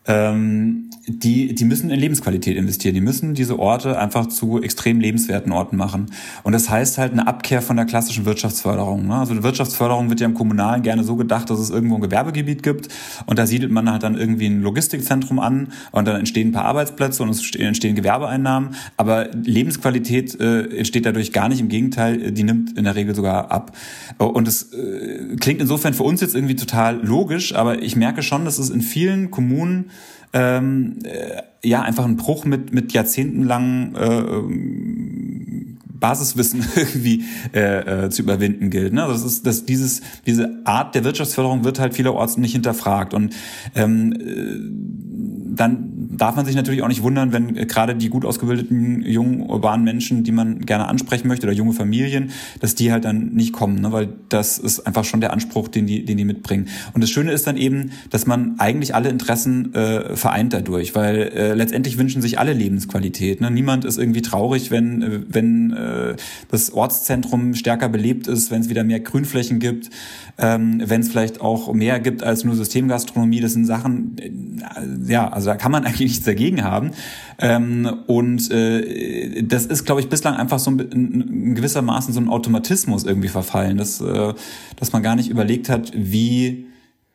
ähm, 0.06 0.90
die, 1.06 1.54
die 1.54 1.64
müssen 1.64 1.90
in 1.90 2.00
Lebensqualität 2.00 2.56
investieren. 2.56 2.94
Die 2.94 3.00
müssen 3.00 3.34
diese 3.34 3.58
Orte 3.58 3.98
einfach 3.98 4.26
zu 4.26 4.62
extrem 4.62 5.00
lebenswerten 5.00 5.52
Orten 5.52 5.76
machen. 5.76 6.06
Und 6.42 6.52
das 6.52 6.70
heißt 6.70 6.98
halt 6.98 7.12
eine 7.12 7.26
Abkehr 7.26 7.60
von 7.60 7.76
der 7.76 7.84
klassischen 7.84 8.24
Wirtschaftsförderung. 8.24 9.06
Ne? 9.06 9.14
Also 9.14 9.42
Wirtschaftsförderung 9.42 10.08
wird 10.08 10.20
ja 10.20 10.26
im 10.26 10.34
Kommunalen 10.34 10.82
gerne 10.82 11.04
so 11.04 11.16
gedacht, 11.16 11.50
dass 11.50 11.58
es 11.58 11.70
irgendwo 11.70 11.96
ein 11.96 12.00
Gewerbegebiet 12.00 12.62
gibt 12.62 12.88
und 13.26 13.38
da 13.38 13.46
siedelt 13.46 13.70
man 13.70 13.90
halt 13.90 14.02
dann 14.02 14.16
irgendwie 14.16 14.46
ein 14.46 14.62
Logistikzentrum 14.62 15.38
an 15.38 15.68
und 15.92 16.06
dann 16.06 16.16
entstehen 16.16 16.48
ein 16.48 16.52
paar 16.52 16.64
Arbeitsplätze 16.64 17.22
und 17.22 17.28
es 17.28 17.54
entstehen 17.54 17.94
Gewerbeeinnahmen. 17.94 18.74
Aber 18.96 19.28
Lebensqualität 19.32 20.40
äh, 20.40 20.78
entsteht 20.78 21.04
dadurch 21.06 21.32
gar 21.32 21.48
nicht. 21.48 21.60
Im 21.60 21.68
Gegenteil, 21.68 22.32
die 22.32 22.44
nimmt 22.44 22.76
in 22.78 22.84
der 22.84 22.94
Regel 22.94 23.14
sogar 23.14 23.50
ab. 23.50 23.76
Und 24.18 24.48
es 24.48 24.72
äh, 24.72 25.36
klingt 25.38 25.60
insofern 25.60 25.92
für 25.92 26.04
uns 26.04 26.20
jetzt 26.20 26.34
irgendwie 26.34 26.56
total 26.56 27.04
logisch, 27.04 27.54
aber 27.54 27.82
ich 27.82 27.96
merke 27.96 28.22
schon, 28.22 28.44
dass 28.44 28.58
es 28.58 28.70
in 28.70 28.80
vielen 28.80 29.30
Kommunen 29.30 29.90
ähm, 30.34 30.98
äh, 31.04 31.42
ja 31.66 31.82
einfach 31.82 32.04
ein 32.04 32.16
Bruch 32.16 32.44
mit 32.44 32.74
mit 32.74 32.92
jahrzehntelangen 32.92 33.94
äh, 33.94 35.84
Basiswissen 35.98 36.62
irgendwie 36.76 37.24
äh, 37.54 38.04
äh, 38.04 38.10
zu 38.10 38.20
überwinden 38.20 38.68
gilt. 38.68 38.92
Ne? 38.92 39.06
Das 39.08 39.24
ist, 39.24 39.46
dass 39.46 39.64
dieses 39.64 40.02
diese 40.26 40.60
Art 40.64 40.94
der 40.94 41.04
Wirtschaftsförderung 41.04 41.64
wird 41.64 41.78
halt 41.78 41.94
vielerorts 41.94 42.36
nicht 42.36 42.52
hinterfragt 42.52 43.14
und 43.14 43.34
ähm, 43.74 44.12
äh, 44.12 45.56
dann 45.56 45.93
darf 46.16 46.36
man 46.36 46.46
sich 46.46 46.56
natürlich 46.56 46.82
auch 46.82 46.88
nicht 46.88 47.02
wundern, 47.02 47.32
wenn 47.32 47.54
gerade 47.54 47.94
die 47.94 48.08
gut 48.08 48.24
ausgebildeten 48.24 49.02
jungen 49.02 49.42
urbanen 49.42 49.84
Menschen, 49.84 50.24
die 50.24 50.32
man 50.32 50.60
gerne 50.60 50.88
ansprechen 50.88 51.28
möchte 51.28 51.46
oder 51.46 51.54
junge 51.54 51.72
Familien, 51.72 52.30
dass 52.60 52.74
die 52.74 52.92
halt 52.92 53.04
dann 53.04 53.32
nicht 53.34 53.52
kommen, 53.52 53.80
ne? 53.80 53.92
weil 53.92 54.08
das 54.28 54.58
ist 54.58 54.80
einfach 54.86 55.04
schon 55.04 55.20
der 55.20 55.32
Anspruch, 55.32 55.68
den 55.68 55.86
die, 55.86 56.04
den 56.04 56.16
die 56.16 56.24
mitbringen. 56.24 56.68
Und 56.92 57.02
das 57.02 57.10
Schöne 57.10 57.32
ist 57.32 57.46
dann 57.46 57.56
eben, 57.56 57.90
dass 58.10 58.26
man 58.26 58.58
eigentlich 58.58 58.94
alle 58.94 59.08
Interessen 59.08 59.74
äh, 59.74 60.16
vereint 60.16 60.52
dadurch, 60.52 60.94
weil 60.94 61.16
äh, 61.16 61.54
letztendlich 61.54 61.98
wünschen 61.98 62.22
sich 62.22 62.38
alle 62.38 62.52
Lebensqualität. 62.52 63.40
Ne? 63.40 63.50
Niemand 63.50 63.84
ist 63.84 63.98
irgendwie 63.98 64.22
traurig, 64.22 64.70
wenn 64.70 65.02
äh, 65.02 65.20
wenn 65.28 65.72
äh, 65.72 66.16
das 66.50 66.72
Ortszentrum 66.72 67.54
stärker 67.54 67.88
belebt 67.88 68.26
ist, 68.26 68.50
wenn 68.50 68.60
es 68.60 68.68
wieder 68.68 68.84
mehr 68.84 69.00
Grünflächen 69.00 69.58
gibt, 69.58 69.90
ähm, 70.38 70.82
wenn 70.84 71.00
es 71.00 71.08
vielleicht 71.08 71.40
auch 71.40 71.72
mehr 71.72 72.00
gibt 72.00 72.22
als 72.22 72.44
nur 72.44 72.54
Systemgastronomie. 72.54 73.40
Das 73.40 73.52
sind 73.52 73.66
Sachen, 73.66 74.16
äh, 74.18 75.10
ja, 75.12 75.28
also 75.28 75.50
da 75.50 75.56
kann 75.56 75.72
man 75.72 75.84
eigentlich 75.84 76.03
nichts 76.04 76.24
dagegen 76.24 76.62
haben. 76.62 76.92
Ähm, 77.38 77.88
und 78.06 78.50
äh, 78.50 79.42
das 79.42 79.66
ist, 79.66 79.84
glaube 79.84 80.00
ich, 80.00 80.08
bislang 80.08 80.34
einfach 80.34 80.58
so 80.58 80.70
ein, 80.70 80.78
in 80.78 81.54
gewissermaßen 81.54 82.14
so 82.14 82.20
ein 82.20 82.28
Automatismus 82.28 83.04
irgendwie 83.04 83.28
verfallen, 83.28 83.76
dass, 83.76 84.00
äh, 84.00 84.34
dass 84.76 84.92
man 84.92 85.02
gar 85.02 85.16
nicht 85.16 85.30
überlegt 85.30 85.68
hat, 85.68 85.92
wie 85.94 86.66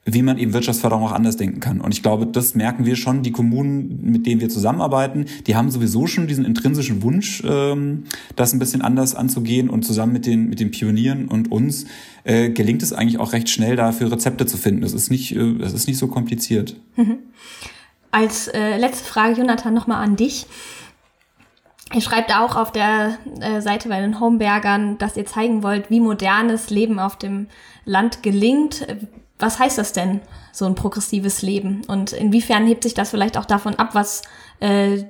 wie 0.06 0.21
man 0.21 0.38
eben 0.38 0.54
Wirtschaftsförderung 0.54 1.04
auch 1.04 1.12
anders 1.12 1.38
denken 1.38 1.60
kann. 1.60 1.82
Und 1.82 1.93
ich 1.93 2.02
glaube, 2.02 2.25
das 2.25 2.56
merken 2.56 2.86
wir 2.86 2.95
schon. 2.95 3.23
Die 3.23 3.32
Kommunen, 3.32 3.99
mit 4.02 4.25
denen 4.25 4.41
wir 4.41 4.49
zusammenarbeiten, 4.49 5.25
die 5.47 5.56
haben 5.56 5.69
sowieso 5.69 6.08
schon 6.08 6.28
diesen 6.28 6.45
intrinsischen 6.45 7.04
Wunsch, 7.04 7.43
ähm, 7.45 8.06
das 8.36 8.54
ein 8.54 8.60
bisschen 8.60 8.82
anders 8.82 9.15
anzugehen. 9.15 9.69
Und 9.69 9.84
zusammen 9.84 10.13
mit 10.13 10.25
den, 10.25 10.49
mit 10.49 10.60
den 10.60 10.71
Pionieren 10.71 11.28
und 11.28 11.52
uns 11.52 11.86
äh, 12.23 12.49
gelingt 12.49 12.82
es 12.82 12.93
eigentlich 12.93 13.19
auch 13.19 13.34
recht 13.34 13.49
schnell, 13.49 13.75
dafür 13.75 14.12
Rezepte 14.12 14.45
zu 14.45 14.58
finden. 14.58 14.82
Das 14.82 14.93
ist 14.93 15.12
nicht, 15.12 15.36
äh, 15.36 15.56
das 15.56 15.73
ist 15.73 15.88
nicht 15.88 15.97
so 15.97 16.08
kompliziert. 16.08 16.75
Als 18.12 18.48
äh, 18.48 18.78
letzte 18.78 19.06
Frage, 19.06 19.36
Jonathan, 19.36 19.74
nochmal 19.74 20.04
an 20.04 20.15
dich. 20.15 20.48
Ihr 21.93 22.02
schreibt 22.02 22.36
auch 22.36 22.56
auf 22.56 22.72
der 22.72 23.17
äh, 23.39 23.62
Seite 23.62 23.89
bei 23.89 24.00
den 24.00 24.19
Homebergern, 24.19 24.98
dass 25.00 25.17
ihr 25.17 25.26
zeigen 25.26 25.63
wollt, 25.63 25.89
wie 25.89 26.00
modernes 26.00 26.69
Leben 26.69 27.00
auf 27.00 27.17
dem 27.17 27.48
Land 27.86 28.22
gelingt. 28.22 28.86
Was 29.39 29.58
heißt 29.58 29.78
das 29.78 29.93
denn, 29.93 30.22
so 30.52 30.65
ein 30.65 30.76
progressives 30.76 31.41
Leben? 31.41 31.82
Und 31.88 32.12
inwiefern 32.12 32.67
hebt 32.67 32.84
sich 32.84 32.93
das 32.93 33.10
vielleicht 33.10 33.38
auch 33.38 33.45
davon 33.45 33.76
ab, 33.76 33.89
was, 33.93 34.22
äh, 34.60 35.04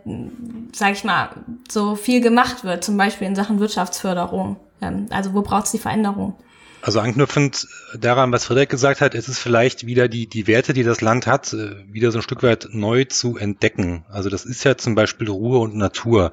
sag 0.74 0.94
ich 0.94 1.04
mal, 1.04 1.30
so 1.70 1.96
viel 1.96 2.22
gemacht 2.22 2.64
wird, 2.64 2.84
zum 2.84 2.96
Beispiel 2.96 3.28
in 3.28 3.36
Sachen 3.36 3.60
Wirtschaftsförderung? 3.60 4.58
Ähm, 4.82 5.08
also 5.10 5.34
wo 5.34 5.42
braucht 5.42 5.66
es 5.66 5.72
die 5.72 5.80
Veränderung? 5.80 6.36
Also 6.82 7.02
anknüpfend 7.02 7.68
daran, 7.98 8.32
was 8.32 8.46
Frederik 8.46 8.70
gesagt 8.70 9.02
hat, 9.02 9.14
ist 9.14 9.28
es 9.28 9.38
vielleicht 9.38 9.86
wieder 9.86 10.08
die, 10.08 10.28
die 10.28 10.48
Werte, 10.48 10.74
die 10.74 10.84
das 10.84 11.02
Land 11.02 11.28
hat, 11.28 11.52
äh, 11.54 11.76
wieder 11.92 12.12
so 12.12 12.20
ein 12.20 12.24
Stück 12.24 12.42
weit 12.42 12.70
neu 12.72 13.04
zu 13.04 13.38
entdecken. 13.38 14.06
Also 14.10 14.30
das 14.30 14.46
ist 14.46 14.64
ja 14.64 14.78
zum 14.78 14.96
Beispiel 14.96 15.30
Ruhe 15.30 15.60
und 15.60 15.76
Natur. 15.76 16.32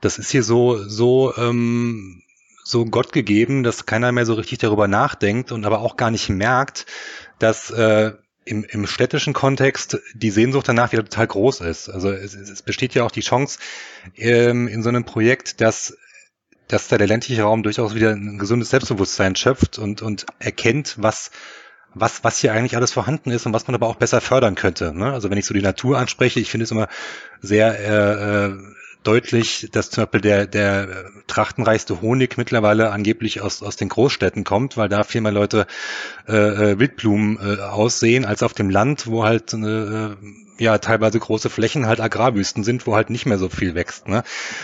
Das 0.00 0.18
ist 0.18 0.30
hier 0.30 0.42
so, 0.42 0.82
so, 0.88 1.34
ähm, 1.36 2.22
so 2.64 2.86
Gott 2.86 3.12
gegeben, 3.12 3.62
dass 3.62 3.84
keiner 3.84 4.10
mehr 4.10 4.24
so 4.24 4.34
richtig 4.34 4.58
darüber 4.58 4.88
nachdenkt 4.88 5.52
und 5.52 5.66
aber 5.66 5.80
auch 5.80 5.96
gar 5.96 6.10
nicht 6.10 6.30
merkt, 6.30 6.86
dass 7.38 7.70
äh, 7.70 8.12
im, 8.46 8.64
im 8.64 8.86
städtischen 8.86 9.32
Kontext 9.32 9.98
die 10.14 10.30
Sehnsucht 10.30 10.68
danach 10.68 10.92
wieder 10.92 11.04
total 11.04 11.26
groß 11.26 11.60
ist. 11.60 11.88
Also 11.88 12.10
es, 12.10 12.34
es 12.34 12.62
besteht 12.62 12.94
ja 12.94 13.04
auch 13.04 13.10
die 13.10 13.20
Chance 13.20 13.58
ähm, 14.16 14.68
in 14.68 14.82
so 14.82 14.88
einem 14.88 15.04
Projekt, 15.04 15.60
dass 15.60 15.96
dass 16.68 16.88
da 16.88 16.98
der 16.98 17.06
ländliche 17.06 17.42
Raum 17.42 17.62
durchaus 17.62 17.94
wieder 17.94 18.10
ein 18.10 18.38
gesundes 18.38 18.70
Selbstbewusstsein 18.70 19.36
schöpft 19.36 19.78
und, 19.78 20.02
und 20.02 20.26
erkennt, 20.38 20.96
was, 20.98 21.30
was, 21.94 22.24
was 22.24 22.38
hier 22.38 22.52
eigentlich 22.52 22.76
alles 22.76 22.92
vorhanden 22.92 23.30
ist 23.30 23.46
und 23.46 23.52
was 23.52 23.66
man 23.66 23.74
aber 23.74 23.88
auch 23.88 23.96
besser 23.96 24.20
fördern 24.20 24.54
könnte. 24.54 24.96
Ne? 24.96 25.12
Also 25.12 25.30
wenn 25.30 25.38
ich 25.38 25.46
so 25.46 25.54
die 25.54 25.62
Natur 25.62 25.98
anspreche, 25.98 26.40
ich 26.40 26.50
finde 26.50 26.64
es 26.64 26.70
immer 26.70 26.88
sehr 27.40 27.78
äh, 27.78 28.46
äh 28.46 28.74
deutlich, 29.04 29.68
dass 29.70 29.90
zum 29.90 30.04
Beispiel 30.04 30.22
der, 30.22 30.46
der 30.46 31.10
trachtenreichste 31.26 32.00
Honig 32.00 32.38
mittlerweile 32.38 32.90
angeblich 32.90 33.42
aus, 33.42 33.62
aus 33.62 33.76
den 33.76 33.90
Großstädten 33.90 34.44
kommt, 34.44 34.76
weil 34.76 34.88
da 34.88 35.04
viel 35.04 35.20
mehr 35.20 35.30
Leute 35.30 35.66
äh, 36.26 36.32
äh 36.32 36.78
Wildblumen 36.78 37.38
äh, 37.38 37.60
aussehen 37.60 38.24
als 38.24 38.42
auf 38.42 38.54
dem 38.54 38.70
Land, 38.70 39.06
wo 39.06 39.24
halt 39.24 39.52
äh, 39.52 40.16
ja 40.58 40.78
teilweise 40.78 41.18
große 41.18 41.50
Flächen 41.50 41.86
halt 41.86 42.00
Agrarwüsten 42.00 42.64
sind, 42.64 42.86
wo 42.86 42.94
halt 42.94 43.10
nicht 43.10 43.26
mehr 43.26 43.38
so 43.38 43.48
viel 43.48 43.74
wächst. 43.74 44.08
Ne? 44.08 44.22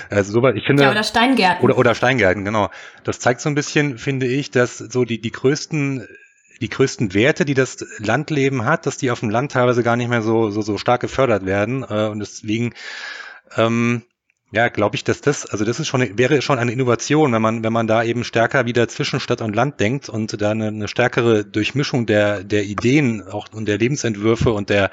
Also 0.08 0.32
soweit 0.32 0.56
ich 0.56 0.64
finde 0.66 0.84
ja, 0.84 0.90
oder 0.90 1.02
Steingärten 1.02 1.64
oder 1.64 1.78
oder 1.78 1.94
Steingärten 1.94 2.44
genau. 2.44 2.70
Das 3.04 3.20
zeigt 3.20 3.40
so 3.40 3.48
ein 3.48 3.54
bisschen, 3.54 3.98
finde 3.98 4.26
ich, 4.26 4.50
dass 4.50 4.78
so 4.78 5.04
die 5.04 5.20
die 5.20 5.32
größten 5.32 6.06
die 6.60 6.68
größten 6.68 7.14
Werte, 7.14 7.44
die 7.44 7.54
das 7.54 7.84
Landleben 7.98 8.64
hat, 8.64 8.84
dass 8.86 8.98
die 8.98 9.10
auf 9.10 9.20
dem 9.20 9.30
Land 9.30 9.52
teilweise 9.52 9.82
gar 9.82 9.96
nicht 9.96 10.08
mehr 10.08 10.22
so 10.22 10.50
so, 10.50 10.62
so 10.62 10.78
stark 10.78 11.00
gefördert 11.00 11.46
werden 11.46 11.84
äh, 11.88 12.06
und 12.06 12.20
deswegen 12.20 12.74
ähm, 13.56 14.02
ja, 14.52 14.68
glaube 14.68 14.96
ich, 14.96 15.04
dass 15.04 15.20
das, 15.20 15.46
also 15.46 15.64
das 15.64 15.78
ist 15.78 15.86
schon, 15.86 16.18
wäre 16.18 16.42
schon 16.42 16.58
eine 16.58 16.72
Innovation, 16.72 17.32
wenn 17.32 17.42
man, 17.42 17.62
wenn 17.62 17.72
man 17.72 17.86
da 17.86 18.02
eben 18.02 18.24
stärker 18.24 18.66
wieder 18.66 18.88
zwischen 18.88 19.20
Stadt 19.20 19.42
und 19.42 19.54
Land 19.54 19.78
denkt 19.78 20.08
und 20.08 20.40
da 20.40 20.50
eine, 20.50 20.68
eine 20.68 20.88
stärkere 20.88 21.44
Durchmischung 21.44 22.06
der, 22.06 22.42
der 22.42 22.64
Ideen 22.64 23.22
auch 23.22 23.46
und 23.52 23.66
der 23.66 23.78
Lebensentwürfe 23.78 24.52
und 24.52 24.68
der, 24.68 24.90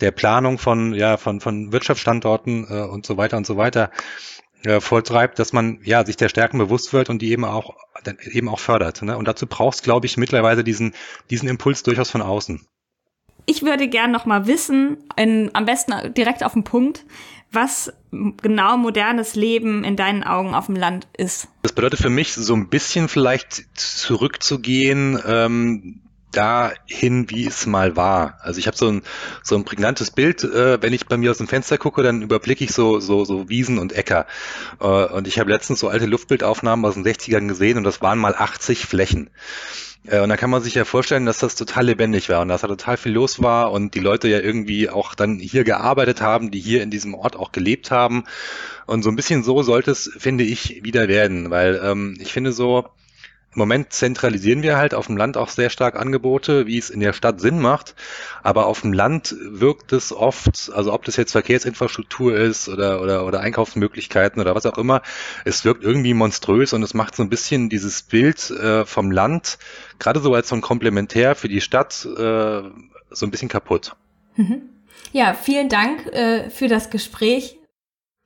der 0.00 0.12
Planung 0.12 0.58
von, 0.58 0.94
ja, 0.94 1.18
von, 1.18 1.40
von 1.40 1.72
Wirtschaftsstandorten 1.72 2.66
äh, 2.70 2.82
und 2.84 3.04
so 3.04 3.18
weiter 3.18 3.36
und 3.36 3.46
so 3.46 3.58
weiter 3.58 3.90
äh, 4.64 4.80
volltreibt, 4.80 5.38
dass 5.38 5.52
man 5.52 5.78
ja 5.84 6.04
sich 6.06 6.16
der 6.16 6.30
Stärken 6.30 6.56
bewusst 6.56 6.94
wird 6.94 7.10
und 7.10 7.20
die 7.20 7.30
eben 7.32 7.44
auch 7.44 7.74
eben 8.30 8.48
auch 8.48 8.60
fördert. 8.60 9.02
Ne? 9.02 9.18
Und 9.18 9.28
dazu 9.28 9.46
brauchst, 9.46 9.82
glaube 9.82 10.06
ich, 10.06 10.16
mittlerweile 10.16 10.64
diesen 10.64 10.94
diesen 11.28 11.48
Impuls 11.48 11.82
durchaus 11.82 12.10
von 12.10 12.22
außen. 12.22 12.66
Ich 13.48 13.62
würde 13.62 13.86
gern 13.86 14.10
noch 14.10 14.26
mal 14.26 14.48
wissen, 14.48 14.96
in, 15.16 15.50
am 15.54 15.66
besten 15.66 16.12
direkt 16.14 16.42
auf 16.42 16.54
den 16.54 16.64
Punkt, 16.64 17.04
was 17.56 17.92
genau 18.42 18.76
modernes 18.76 19.34
Leben 19.34 19.82
in 19.82 19.96
deinen 19.96 20.22
Augen 20.22 20.54
auf 20.54 20.66
dem 20.66 20.76
Land 20.76 21.08
ist. 21.16 21.48
Das 21.62 21.72
bedeutet 21.72 21.98
für 22.00 22.10
mich 22.10 22.34
so 22.34 22.54
ein 22.54 22.68
bisschen 22.68 23.08
vielleicht 23.08 23.64
zurückzugehen. 23.74 25.20
Ähm, 25.26 26.02
dahin, 26.32 27.30
wie 27.30 27.46
es 27.46 27.66
mal 27.66 27.96
war. 27.96 28.38
Also 28.42 28.58
ich 28.58 28.66
habe 28.66 28.76
so 28.76 28.88
ein 28.88 29.02
so 29.42 29.56
ein 29.56 29.64
prägnantes 29.64 30.10
Bild, 30.10 30.44
äh, 30.44 30.80
wenn 30.82 30.92
ich 30.92 31.06
bei 31.06 31.16
mir 31.16 31.30
aus 31.30 31.38
dem 31.38 31.48
Fenster 31.48 31.78
gucke, 31.78 32.02
dann 32.02 32.22
überblicke 32.22 32.64
ich 32.64 32.72
so 32.72 33.00
so 33.00 33.24
so 33.24 33.48
Wiesen 33.48 33.78
und 33.78 33.92
Äcker. 33.92 34.26
Äh, 34.80 34.86
und 34.86 35.26
ich 35.26 35.38
habe 35.38 35.50
letztens 35.50 35.80
so 35.80 35.88
alte 35.88 36.06
Luftbildaufnahmen 36.06 36.84
aus 36.84 36.94
den 36.94 37.04
60ern 37.04 37.48
gesehen 37.48 37.78
und 37.78 37.84
das 37.84 38.02
waren 38.02 38.18
mal 38.18 38.34
80 38.34 38.86
Flächen. 38.86 39.30
Äh, 40.06 40.20
und 40.20 40.28
da 40.28 40.36
kann 40.36 40.50
man 40.50 40.62
sich 40.62 40.74
ja 40.74 40.84
vorstellen, 40.84 41.26
dass 41.26 41.38
das 41.38 41.54
total 41.54 41.86
lebendig 41.86 42.28
war 42.28 42.42
und 42.42 42.48
dass 42.48 42.60
da 42.60 42.68
total 42.68 42.96
viel 42.96 43.12
los 43.12 43.42
war 43.42 43.72
und 43.72 43.94
die 43.94 44.00
Leute 44.00 44.28
ja 44.28 44.40
irgendwie 44.40 44.88
auch 44.88 45.14
dann 45.14 45.38
hier 45.38 45.64
gearbeitet 45.64 46.20
haben, 46.20 46.50
die 46.50 46.60
hier 46.60 46.82
in 46.82 46.90
diesem 46.90 47.14
Ort 47.14 47.36
auch 47.36 47.52
gelebt 47.52 47.90
haben. 47.90 48.24
Und 48.86 49.02
so 49.02 49.10
ein 49.10 49.16
bisschen 49.16 49.42
so 49.42 49.62
sollte 49.62 49.90
es, 49.90 50.10
finde 50.16 50.44
ich, 50.44 50.84
wieder 50.84 51.08
werden, 51.08 51.50
weil 51.50 51.80
ähm, 51.82 52.16
ich 52.20 52.32
finde 52.32 52.52
so, 52.52 52.88
im 53.56 53.60
Moment 53.60 53.92
zentralisieren 53.92 54.62
wir 54.62 54.76
halt 54.76 54.94
auf 54.94 55.06
dem 55.06 55.16
Land 55.16 55.38
auch 55.38 55.48
sehr 55.48 55.70
stark 55.70 55.96
Angebote, 55.96 56.66
wie 56.66 56.76
es 56.76 56.90
in 56.90 57.00
der 57.00 57.14
Stadt 57.14 57.40
Sinn 57.40 57.58
macht. 57.58 57.94
Aber 58.42 58.66
auf 58.66 58.82
dem 58.82 58.92
Land 58.92 59.34
wirkt 59.40 59.92
es 59.92 60.12
oft, 60.12 60.70
also 60.74 60.92
ob 60.92 61.04
das 61.06 61.16
jetzt 61.16 61.32
Verkehrsinfrastruktur 61.32 62.36
ist 62.36 62.68
oder, 62.68 63.00
oder, 63.00 63.24
oder 63.24 63.40
Einkaufsmöglichkeiten 63.40 64.40
oder 64.40 64.54
was 64.54 64.66
auch 64.66 64.76
immer, 64.76 65.00
es 65.46 65.64
wirkt 65.64 65.82
irgendwie 65.82 66.12
monströs 66.12 66.74
und 66.74 66.82
es 66.82 66.92
macht 66.92 67.16
so 67.16 67.22
ein 67.22 67.30
bisschen 67.30 67.70
dieses 67.70 68.02
Bild 68.02 68.50
äh, 68.50 68.84
vom 68.84 69.10
Land, 69.10 69.58
gerade 69.98 70.20
so 70.20 70.34
als 70.34 70.50
so 70.50 70.54
ein 70.54 70.60
Komplementär 70.60 71.34
für 71.34 71.48
die 71.48 71.62
Stadt, 71.62 72.04
äh, 72.04 72.62
so 73.10 73.26
ein 73.26 73.30
bisschen 73.30 73.48
kaputt. 73.48 73.96
Mhm. 74.36 74.68
Ja, 75.12 75.32
vielen 75.32 75.70
Dank 75.70 76.06
äh, 76.08 76.50
für 76.50 76.68
das 76.68 76.90
Gespräch. 76.90 77.55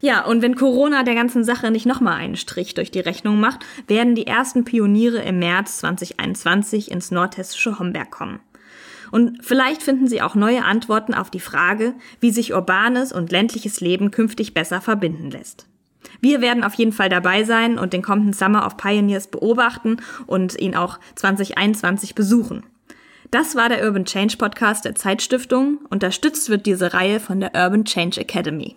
Ja, 0.01 0.25
und 0.25 0.41
wenn 0.41 0.55
Corona 0.55 1.03
der 1.03 1.15
ganzen 1.15 1.45
Sache 1.45 1.71
nicht 1.71 1.85
nochmal 1.85 2.15
einen 2.15 2.37
Strich 2.37 2.73
durch 2.73 2.91
die 2.91 3.01
Rechnung 3.01 3.39
macht, 3.39 3.67
werden 3.87 4.15
die 4.15 4.27
ersten 4.27 4.65
Pioniere 4.65 5.19
im 5.19 5.39
März 5.39 5.79
2021 5.79 6.91
ins 6.91 7.11
nordhessische 7.11 7.79
Homberg 7.79 8.11
kommen. 8.11 8.41
Und 9.11 9.45
vielleicht 9.45 9.83
finden 9.83 10.07
Sie 10.07 10.23
auch 10.23 10.35
neue 10.35 10.65
Antworten 10.65 11.15
auf 11.15 11.31
die 11.31 11.41
Frage, 11.41 11.95
wie 12.21 12.31
sich 12.31 12.55
urbanes 12.55 13.13
und 13.13 13.31
ländliches 13.31 13.81
Leben 13.81 14.11
künftig 14.11 14.55
besser 14.55 14.81
verbinden 14.81 15.31
lässt. 15.31 15.67
Wir 16.21 16.41
werden 16.41 16.65
auf 16.65 16.75
jeden 16.75 16.93
Fall 16.93 17.11
dabei 17.11 17.45
sein 17.45 17.79
und 17.79 17.93
den 17.93 18.03
kommenden 18.03 18.33
Summer 18.33 18.65
of 18.65 18.79
Pioneers 18.79 19.29
beobachten 19.29 19.99
und 20.27 20.59
ihn 20.59 20.75
auch 20.75 20.99
2021 21.17 22.15
besuchen. 22.15 22.65
Das 23.31 23.55
war 23.55 23.69
der 23.69 23.85
Urban 23.85 24.07
Change 24.07 24.37
Podcast 24.39 24.85
der 24.85 24.95
Zeitstiftung. 24.95 25.79
Unterstützt 25.91 26.49
wird 26.49 26.67
diese 26.67 26.95
Reihe 26.95 27.21
von 27.21 27.41
der 27.41 27.55
Urban 27.55 27.85
Change 27.85 28.21
Academy. 28.21 28.77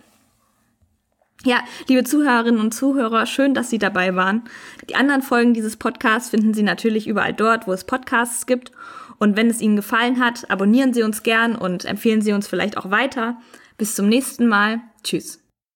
Ja, 1.46 1.62
liebe 1.90 2.06
Zuhörerinnen 2.06 2.62
und 2.62 2.74
Zuhörer, 2.74 3.26
schön, 3.26 3.54
dass 3.54 3.70
Sie 3.70 3.78
dabei 3.78 4.16
waren. 4.16 4.44
Die 4.90 4.96
anderen 4.96 5.22
Folgen 5.22 5.54
dieses 5.54 5.76
Podcasts 5.76 6.30
finden 6.30 6.54
Sie 6.54 6.64
natürlich 6.64 7.06
überall 7.06 7.34
dort, 7.34 7.68
wo 7.68 7.74
es 7.74 7.84
Podcasts 7.84 8.46
gibt. 8.46 8.72
Und 9.20 9.36
wenn 9.36 9.50
es 9.50 9.60
Ihnen 9.60 9.76
gefallen 9.76 10.22
hat, 10.24 10.50
abonnieren 10.50 10.94
Sie 10.94 11.04
uns 11.04 11.22
gern 11.22 11.56
und 11.56 11.84
empfehlen 11.84 12.22
Sie 12.22 12.32
uns 12.32 12.48
vielleicht 12.48 12.78
auch 12.78 12.92
weiter. 12.92 13.38
Bis 13.78 13.94
zum 13.94 14.08
nächsten 14.08 14.48
Mal. 14.48 14.80
Tschüss. 15.04 15.43